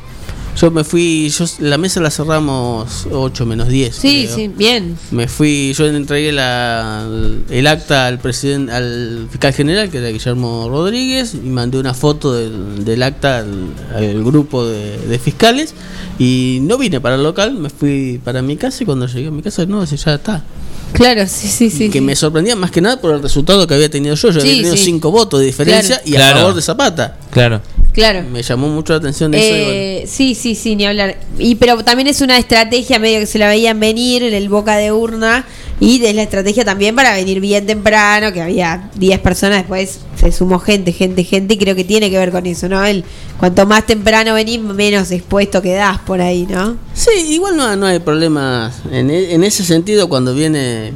[0.59, 3.95] Yo me fui, yo la mesa la cerramos 8 menos 10.
[3.95, 4.35] Sí, creo.
[4.35, 4.97] sí, bien.
[5.11, 7.07] Me fui, yo entregué la,
[7.51, 12.33] el acta al presidente, al fiscal general, que era Guillermo Rodríguez, y mandé una foto
[12.33, 15.75] del, del acta al, al grupo de, de fiscales.
[16.17, 19.31] Y no vine para el local, me fui para mi casa y cuando llegué a
[19.31, 20.43] mi casa, no, ya está.
[20.93, 21.87] Claro, sí, sí, sí.
[21.89, 22.01] que sí.
[22.01, 24.29] me sorprendía más que nada por el resultado que había tenido yo.
[24.31, 24.83] Yo Sí, había tenido sí.
[24.85, 26.09] 5 votos de diferencia Claro.
[26.09, 26.39] y a Claro.
[26.39, 27.17] favor de Zapata.
[27.31, 27.61] Claro.
[27.97, 28.21] Claro.
[28.31, 29.43] Me llamó mucho la atención eso.
[29.43, 29.71] bueno.
[29.71, 31.17] Eh, sí, sí, sí, ni hablar.
[31.39, 34.77] Y pero también es una estrategia medio que se la veían venir en el boca
[34.77, 35.43] de urna
[35.79, 40.31] y es la estrategia también para venir bien temprano, que había 10 personas, después se
[40.31, 42.85] sumó gente, gente, gente y creo que tiene que ver con eso, ¿no?
[42.85, 43.03] El
[43.39, 46.77] cuanto más temprano venís, menos expuesto quedás por ahí, ¿no?
[46.93, 48.75] Sí, igual no, no hay problemas.
[48.91, 50.93] En, en ese sentido, cuando viene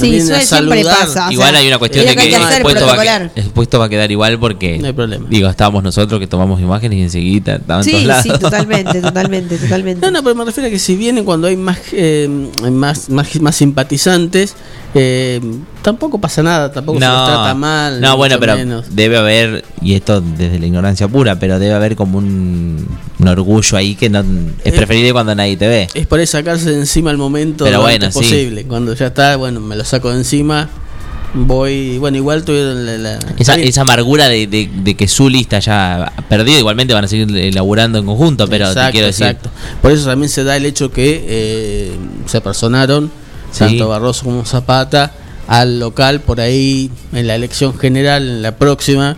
[0.00, 2.34] Sí, a siempre saludar, pasa, o Igual sea, hay una cuestión es de que que
[2.36, 3.30] el puesto, va a, protocolar.
[3.32, 5.26] que- el puesto va a quedar igual porque No hay problema.
[5.28, 8.22] digo, estábamos nosotros que tomamos imágenes y enseguida estaban Sí, todos lados.
[8.22, 10.04] sí, totalmente, totalmente, totalmente.
[10.06, 12.28] No, no, pero me refiero a que si vienen cuando hay más eh,
[12.70, 14.54] más, más, más simpatizantes,
[14.94, 15.40] eh,
[15.82, 18.00] tampoco pasa nada, tampoco se trata mal.
[18.00, 18.94] no bueno, pero menos.
[18.94, 22.86] debe haber, y esto desde la ignorancia pura, pero debe haber como un,
[23.18, 24.26] un orgullo ahí que no es
[24.64, 25.88] Eh, preferible cuando nadie te ve.
[25.94, 28.18] Es por ahí sacarse de encima el momento Pero bueno, sí.
[28.18, 28.64] posible.
[28.64, 30.68] Cuando ya está, bueno, me lo saco de encima.
[31.32, 36.12] Voy, bueno, igual tuvieron la, la- Esa, amargura de, de, de que Zully está ya
[36.28, 39.26] perdido, igualmente van a seguir elaborando en conjunto, pero te quiero decir.
[39.26, 39.48] exacto.
[39.80, 41.92] Por eso también se da el hecho que eh,
[42.26, 43.12] se personaron
[43.52, 43.60] Sí.
[43.60, 45.12] tanto Barroso como Zapata
[45.48, 49.16] al local por ahí en la elección general, en la próxima.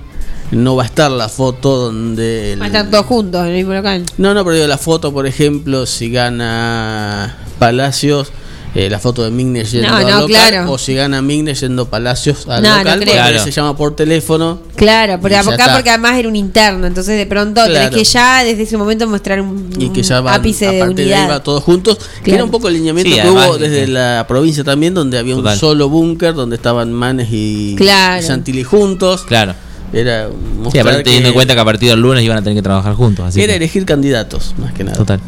[0.51, 2.53] No va a estar la foto donde.
[2.53, 4.05] el- Van a estar todos juntos en el mismo local.
[4.19, 8.33] No, no, pero digo, la foto, por ejemplo, si gana Palacios,
[8.75, 10.73] eh, la foto de Mignes yendo No, al no, local, claro.
[10.73, 13.45] o si gana Mignes yendo Palacios al No, local, porque Claro.
[13.45, 14.61] se llama por teléfono.
[14.77, 15.75] Claro, porque Y ya acá está.
[15.75, 17.97] porque además era un interno, entonces de pronto tenés Claro.
[17.97, 20.83] que ya desde ese momento mostrar un, Y que ya van, ápice a de de
[20.85, 21.31] ahí unidad.
[21.31, 21.99] va todos juntos.
[22.25, 25.19] Que era un poco el lineamiento Sí, que hubo desde eh, la provincia también, donde
[25.19, 28.23] había un solo búnker, donde estaban Manes y, Claro.
[28.23, 29.23] y Santilli juntos.
[29.23, 29.55] Claro.
[29.93, 30.29] Era
[30.73, 32.95] Sí, aparte teniendo en cuenta que a partir del lunes iban a tener que trabajar
[32.95, 33.27] juntos.
[33.27, 34.97] Así era que- elegir candidatos, más que nada.
[34.97, 35.21] total.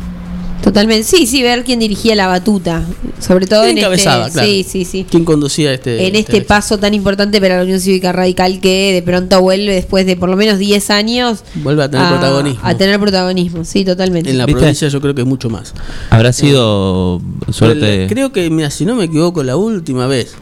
[0.65, 2.83] Totalmente, sí, sí, ver quién dirigía la batuta,
[3.21, 4.49] sobre todo ¿Quién en encabezaba, este, claro?
[4.49, 5.07] sí, sí, sí.
[5.09, 6.07] ¿Quién conducía este?
[6.07, 10.07] En este paso tan importante para la Unión Cívica Radical que de pronto vuelve después
[10.07, 12.61] de por lo menos 10 años Vuelve a tener protagonismo.
[12.65, 14.31] a tener protagonismo, sí, totalmente.
[14.31, 14.59] En la ¿Viste?
[14.61, 15.75] provincia yo creo que es mucho más.
[16.09, 17.21] Habrá sido
[17.51, 18.05] suerte.
[18.05, 20.35] El- creo que, mira, si no me equivoco, la última vez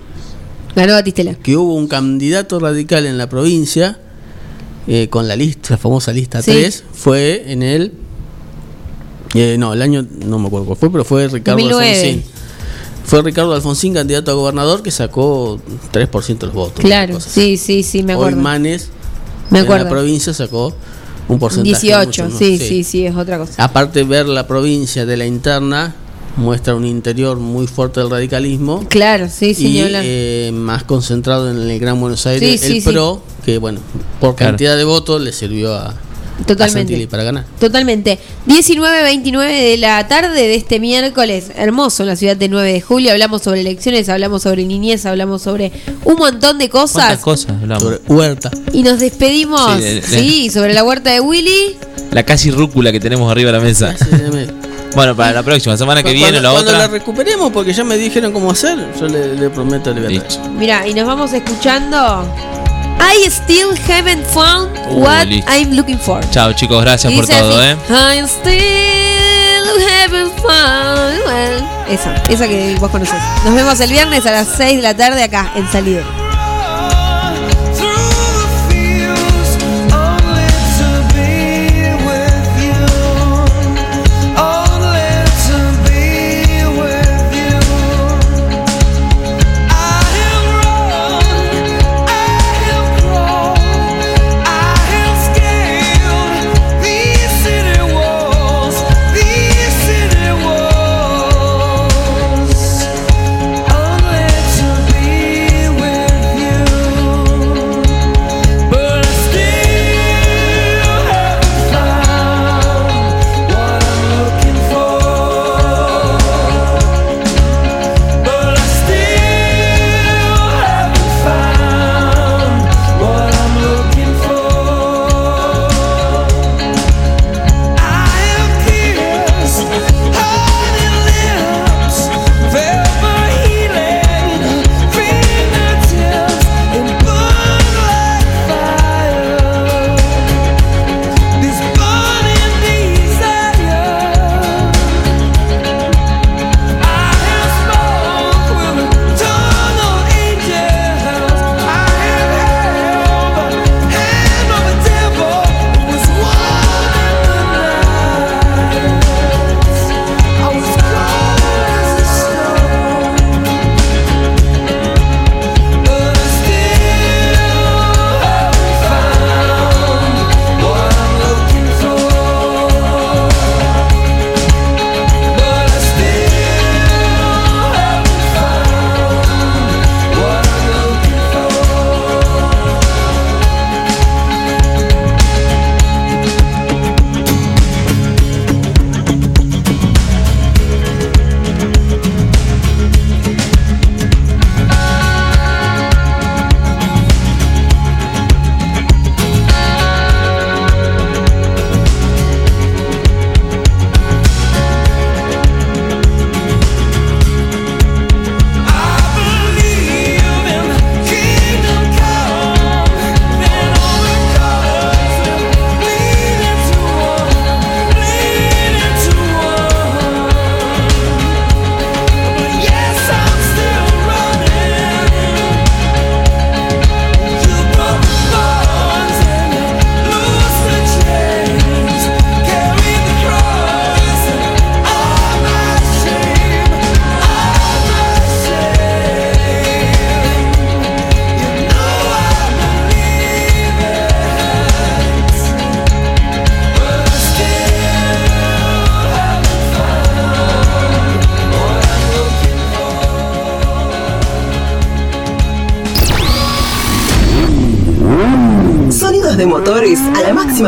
[0.77, 1.35] Ganó Batistela.
[1.35, 3.99] que hubo un candidato radical en la provincia
[4.87, 6.53] eh, con la lista, la famosa lista Sí.
[6.53, 7.93] 3, fue en el.
[9.35, 11.89] Eh, no, el año no me acuerdo cuál fue, pero fue Ricardo 2009.
[11.91, 12.25] Alfonsín.
[13.05, 15.61] Fue Ricardo Alfonsín, candidato a gobernador, que sacó
[15.93, 16.85] 3% de los votos.
[16.85, 18.41] Claro, sí, sí, sí, me Hoy acuerdo.
[18.43, 18.89] Manes
[19.51, 19.85] Me en acuerdo.
[19.85, 20.73] la provincia sacó
[21.29, 21.71] un porcentaje.
[21.87, 23.63] 18, mucho más, sí, sí, sí, es otra cosa.
[23.63, 25.95] Aparte ver la provincia de la interna
[26.37, 31.59] muestra un interior muy fuerte del radicalismo Claro, sí, sí, y eh, más concentrado en
[31.71, 32.89] el Gran Buenos Aires, Sí, sí, el sí.
[32.89, 33.81] PRO, que bueno,
[34.21, 34.53] por Claro.
[34.53, 35.95] cantidad de votos le sirvió a, a
[36.47, 36.81] Totalmente.
[36.93, 37.45] Santilli para ganar.
[37.61, 38.19] Totalmente.
[38.47, 43.13] 19.29 de la tarde de este miércoles, hermoso en la ciudad de 9 de julio.
[43.13, 45.73] Hablamos sobre elecciones, hablamos sobre niñez, hablamos sobre
[46.05, 47.19] un montón de ¿Cuántas cosas.
[47.21, 47.83] cosas hablamos?
[47.85, 48.51] Sobre Huerta.
[48.73, 51.77] Y nos despedimos, Sí, de- de- sí, sobre la huerta de Willy.
[52.11, 53.95] La casi rúcula que tenemos arriba de la mesa.
[54.95, 56.79] Bueno, para la próxima semana que Cuando- viene, la cuando otra.
[56.87, 60.39] la recuperemos, porque ya me dijeron cómo hacer, yo le, le prometo libertad.
[60.59, 62.27] Mira, y nos vamos escuchando.
[63.05, 65.27] I still haven't found what.
[65.49, 66.21] I'm looking for.
[66.31, 67.77] Chao, chicos, gracias por todo, así, ¿eh?
[67.91, 73.21] I still haven't found Esa, esa que vos conocés.
[73.45, 76.22] Nos vemos el viernes a las 6 de la tarde acá en Salida.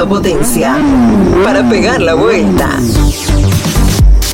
[0.06, 0.76] Potencia
[1.44, 2.68] para pegar la vuelta.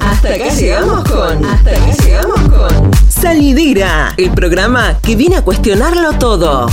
[0.01, 1.45] Hasta acá llegamos con.
[1.45, 2.91] Hasta acá llegamos con.
[3.09, 6.69] Salidera, el programa que viene a cuestionarlo todo.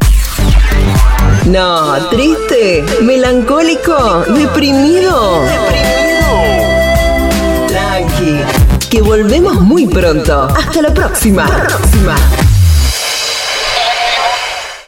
[1.46, 5.42] No, triste, melancólico, deprimido.
[7.68, 8.40] Tranqui,
[8.90, 10.48] que volvemos muy pronto.
[10.56, 11.46] Hasta la próxima.